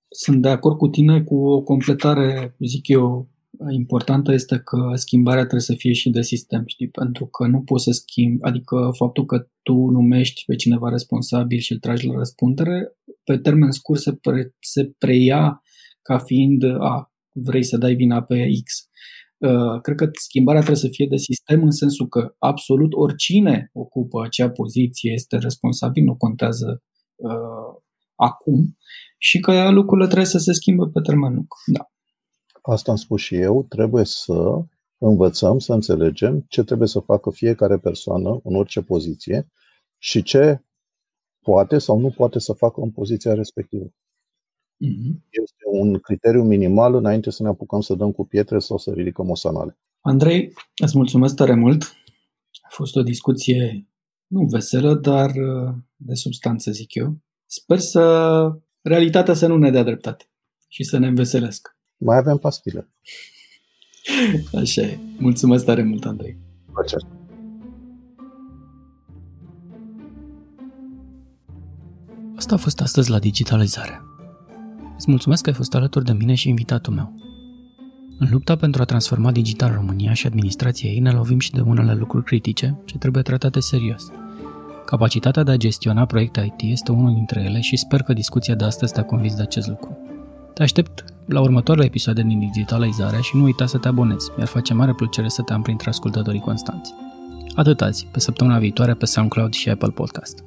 Sunt 0.08 0.42
de 0.42 0.48
acord 0.48 0.76
cu 0.76 0.88
tine 0.88 1.22
cu 1.22 1.36
o 1.36 1.62
completare, 1.62 2.56
zic 2.58 2.88
eu, 2.88 3.28
importantă 3.70 4.32
este 4.32 4.58
că 4.58 4.90
schimbarea 4.94 5.40
trebuie 5.40 5.60
să 5.60 5.74
fie 5.74 5.92
și 5.92 6.10
de 6.10 6.22
sistem, 6.22 6.62
știi? 6.66 6.88
Pentru 6.88 7.26
că 7.26 7.46
nu 7.46 7.62
poți 7.62 7.84
să 7.84 7.90
schimbi, 7.90 8.42
adică 8.42 8.90
faptul 8.96 9.24
că 9.24 9.48
tu 9.62 9.72
numești 9.72 10.42
pe 10.46 10.54
cineva 10.54 10.88
responsabil 10.88 11.58
și 11.58 11.72
îl 11.72 11.78
tragi 11.78 12.06
la 12.06 12.14
răspundere, 12.14 12.92
pe 13.24 13.38
termen 13.38 13.70
scurt 13.70 14.00
se, 14.00 14.14
pre, 14.14 14.54
se 14.60 14.92
preia 14.98 15.62
ca 16.02 16.18
fiind, 16.18 16.64
a, 16.64 17.12
vrei 17.32 17.64
să 17.64 17.76
dai 17.76 17.94
vina 17.94 18.22
pe 18.22 18.46
X. 18.64 18.88
Uh, 19.46 19.80
cred 19.80 19.96
că 19.96 20.08
schimbarea 20.12 20.60
trebuie 20.60 20.82
să 20.82 20.88
fie 20.90 21.06
de 21.10 21.16
sistem 21.16 21.62
în 21.62 21.70
sensul 21.70 22.08
că 22.08 22.34
absolut 22.38 22.92
oricine 22.92 23.70
ocupă 23.72 24.22
acea 24.22 24.50
poziție 24.50 25.12
este 25.12 25.36
responsabil, 25.36 26.04
nu 26.04 26.16
contează 26.16 26.82
uh, 27.14 27.82
acum 28.14 28.76
și 29.18 29.40
că 29.40 29.70
lucrurile 29.70 30.06
trebuie 30.06 30.28
să 30.28 30.38
se 30.38 30.52
schimbe 30.52 30.84
pe 30.92 31.00
termen 31.00 31.34
lung. 31.34 31.46
Da 31.66 31.88
asta 32.72 32.90
am 32.90 32.96
spus 32.96 33.20
și 33.20 33.34
eu, 33.34 33.66
trebuie 33.68 34.04
să 34.04 34.64
învățăm, 34.98 35.58
să 35.58 35.72
înțelegem 35.72 36.44
ce 36.48 36.62
trebuie 36.62 36.88
să 36.88 37.00
facă 37.00 37.30
fiecare 37.30 37.78
persoană 37.78 38.40
în 38.44 38.54
orice 38.56 38.82
poziție 38.82 39.50
și 39.98 40.22
ce 40.22 40.64
poate 41.40 41.78
sau 41.78 41.98
nu 41.98 42.10
poate 42.10 42.38
să 42.38 42.52
facă 42.52 42.80
în 42.80 42.90
poziția 42.90 43.34
respectivă. 43.34 43.84
Mm-hmm. 44.84 45.28
Este 45.30 45.64
un 45.70 45.98
criteriu 45.98 46.42
minimal 46.42 46.94
înainte 46.94 47.30
să 47.30 47.42
ne 47.42 47.48
apucăm 47.48 47.80
să 47.80 47.94
dăm 47.94 48.12
cu 48.12 48.26
pietre 48.26 48.58
sau 48.58 48.78
să 48.78 48.90
ridicăm 48.90 49.30
o 49.30 49.34
sanale. 49.34 49.78
Andrei, 50.00 50.52
îți 50.82 50.96
mulțumesc 50.96 51.34
tare 51.34 51.54
mult. 51.54 51.82
A 52.62 52.68
fost 52.70 52.96
o 52.96 53.02
discuție 53.02 53.88
nu 54.26 54.44
veselă, 54.44 54.94
dar 54.94 55.30
uh, 55.30 55.74
de 55.96 56.14
substanță, 56.14 56.70
zic 56.70 56.94
eu. 56.94 57.18
Sper 57.46 57.78
să 57.78 58.56
realitatea 58.80 59.34
să 59.34 59.46
nu 59.46 59.56
ne 59.56 59.70
dea 59.70 59.82
dreptate 59.82 60.24
și 60.68 60.82
să 60.84 60.98
ne 60.98 61.06
înveselească. 61.06 61.70
Mai 61.96 62.16
avem 62.16 62.36
pastile. 62.36 62.90
Așa 64.60 64.82
e. 64.82 64.98
Mulțumesc 65.18 65.64
tare 65.64 65.82
mult, 65.82 66.04
Andrei. 66.04 66.36
Plăcere. 66.72 67.06
Asta 72.36 72.54
a 72.54 72.58
fost 72.58 72.80
astăzi 72.80 73.10
la 73.10 73.18
Digitalizare. 73.18 74.00
Îți 74.96 75.10
mulțumesc 75.10 75.42
că 75.42 75.48
ai 75.48 75.54
fost 75.54 75.74
alături 75.74 76.04
de 76.04 76.12
mine 76.12 76.34
și 76.34 76.48
invitatul 76.48 76.92
meu. 76.92 77.12
În 78.18 78.28
lupta 78.30 78.56
pentru 78.56 78.82
a 78.82 78.84
transforma 78.84 79.32
digital 79.32 79.72
România 79.74 80.12
și 80.12 80.26
administrația 80.26 80.90
ei 80.90 80.98
ne 80.98 81.10
lovim 81.10 81.38
și 81.38 81.50
de 81.50 81.60
unele 81.60 81.94
lucruri 81.94 82.24
critice 82.24 82.78
ce 82.84 82.98
trebuie 82.98 83.22
tratate 83.22 83.60
serios. 83.60 84.10
Capacitatea 84.86 85.42
de 85.42 85.50
a 85.50 85.56
gestiona 85.56 86.04
proiecte 86.04 86.54
IT 86.56 86.70
este 86.70 86.92
unul 86.92 87.14
dintre 87.14 87.42
ele 87.42 87.60
și 87.60 87.76
sper 87.76 88.02
că 88.02 88.12
discuția 88.12 88.54
de 88.54 88.64
astăzi 88.64 88.92
te-a 88.92 89.04
convins 89.04 89.34
de 89.34 89.42
acest 89.42 89.68
lucru. 89.68 89.98
Te 90.54 90.62
aștept 90.62 91.04
la 91.26 91.40
următoarele 91.40 91.86
episoade 91.86 92.22
din 92.22 92.38
Digitalizarea 92.38 93.20
și 93.20 93.36
nu 93.36 93.42
uita 93.42 93.66
să 93.66 93.78
te 93.78 93.88
abonezi, 93.88 94.30
mi-ar 94.36 94.48
face 94.48 94.74
mare 94.74 94.92
plăcere 94.92 95.28
să 95.28 95.42
te 95.42 95.52
am 95.52 95.62
printre 95.62 95.88
ascultătorii 95.88 96.40
constanți. 96.40 96.94
Atât 97.54 97.80
azi, 97.80 98.06
pe 98.12 98.20
săptămâna 98.20 98.58
viitoare 98.58 98.94
pe 98.94 99.04
SoundCloud 99.04 99.52
și 99.52 99.70
Apple 99.70 99.90
Podcast. 99.90 100.44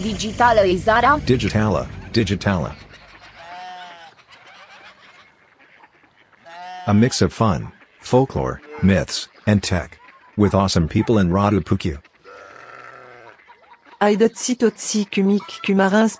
Digitalizarea 0.00 1.20
Digitala, 1.26 1.86
Digitala. 2.12 2.74
A 6.86 6.94
mix 6.94 7.20
of 7.20 7.32
fun, 7.34 7.70
folklore, 8.00 8.62
myths, 8.82 9.28
and 9.46 9.62
tech. 9.62 9.98
With 10.38 10.54
awesome 10.54 10.88
people 10.88 11.18
in 11.18 11.28
Radu 11.28 11.60
Pukiu. 11.60 11.98
Aidotsi 14.00 14.56
totsi 14.56 15.04
kumik 15.04 15.60
kumarins 15.62 16.16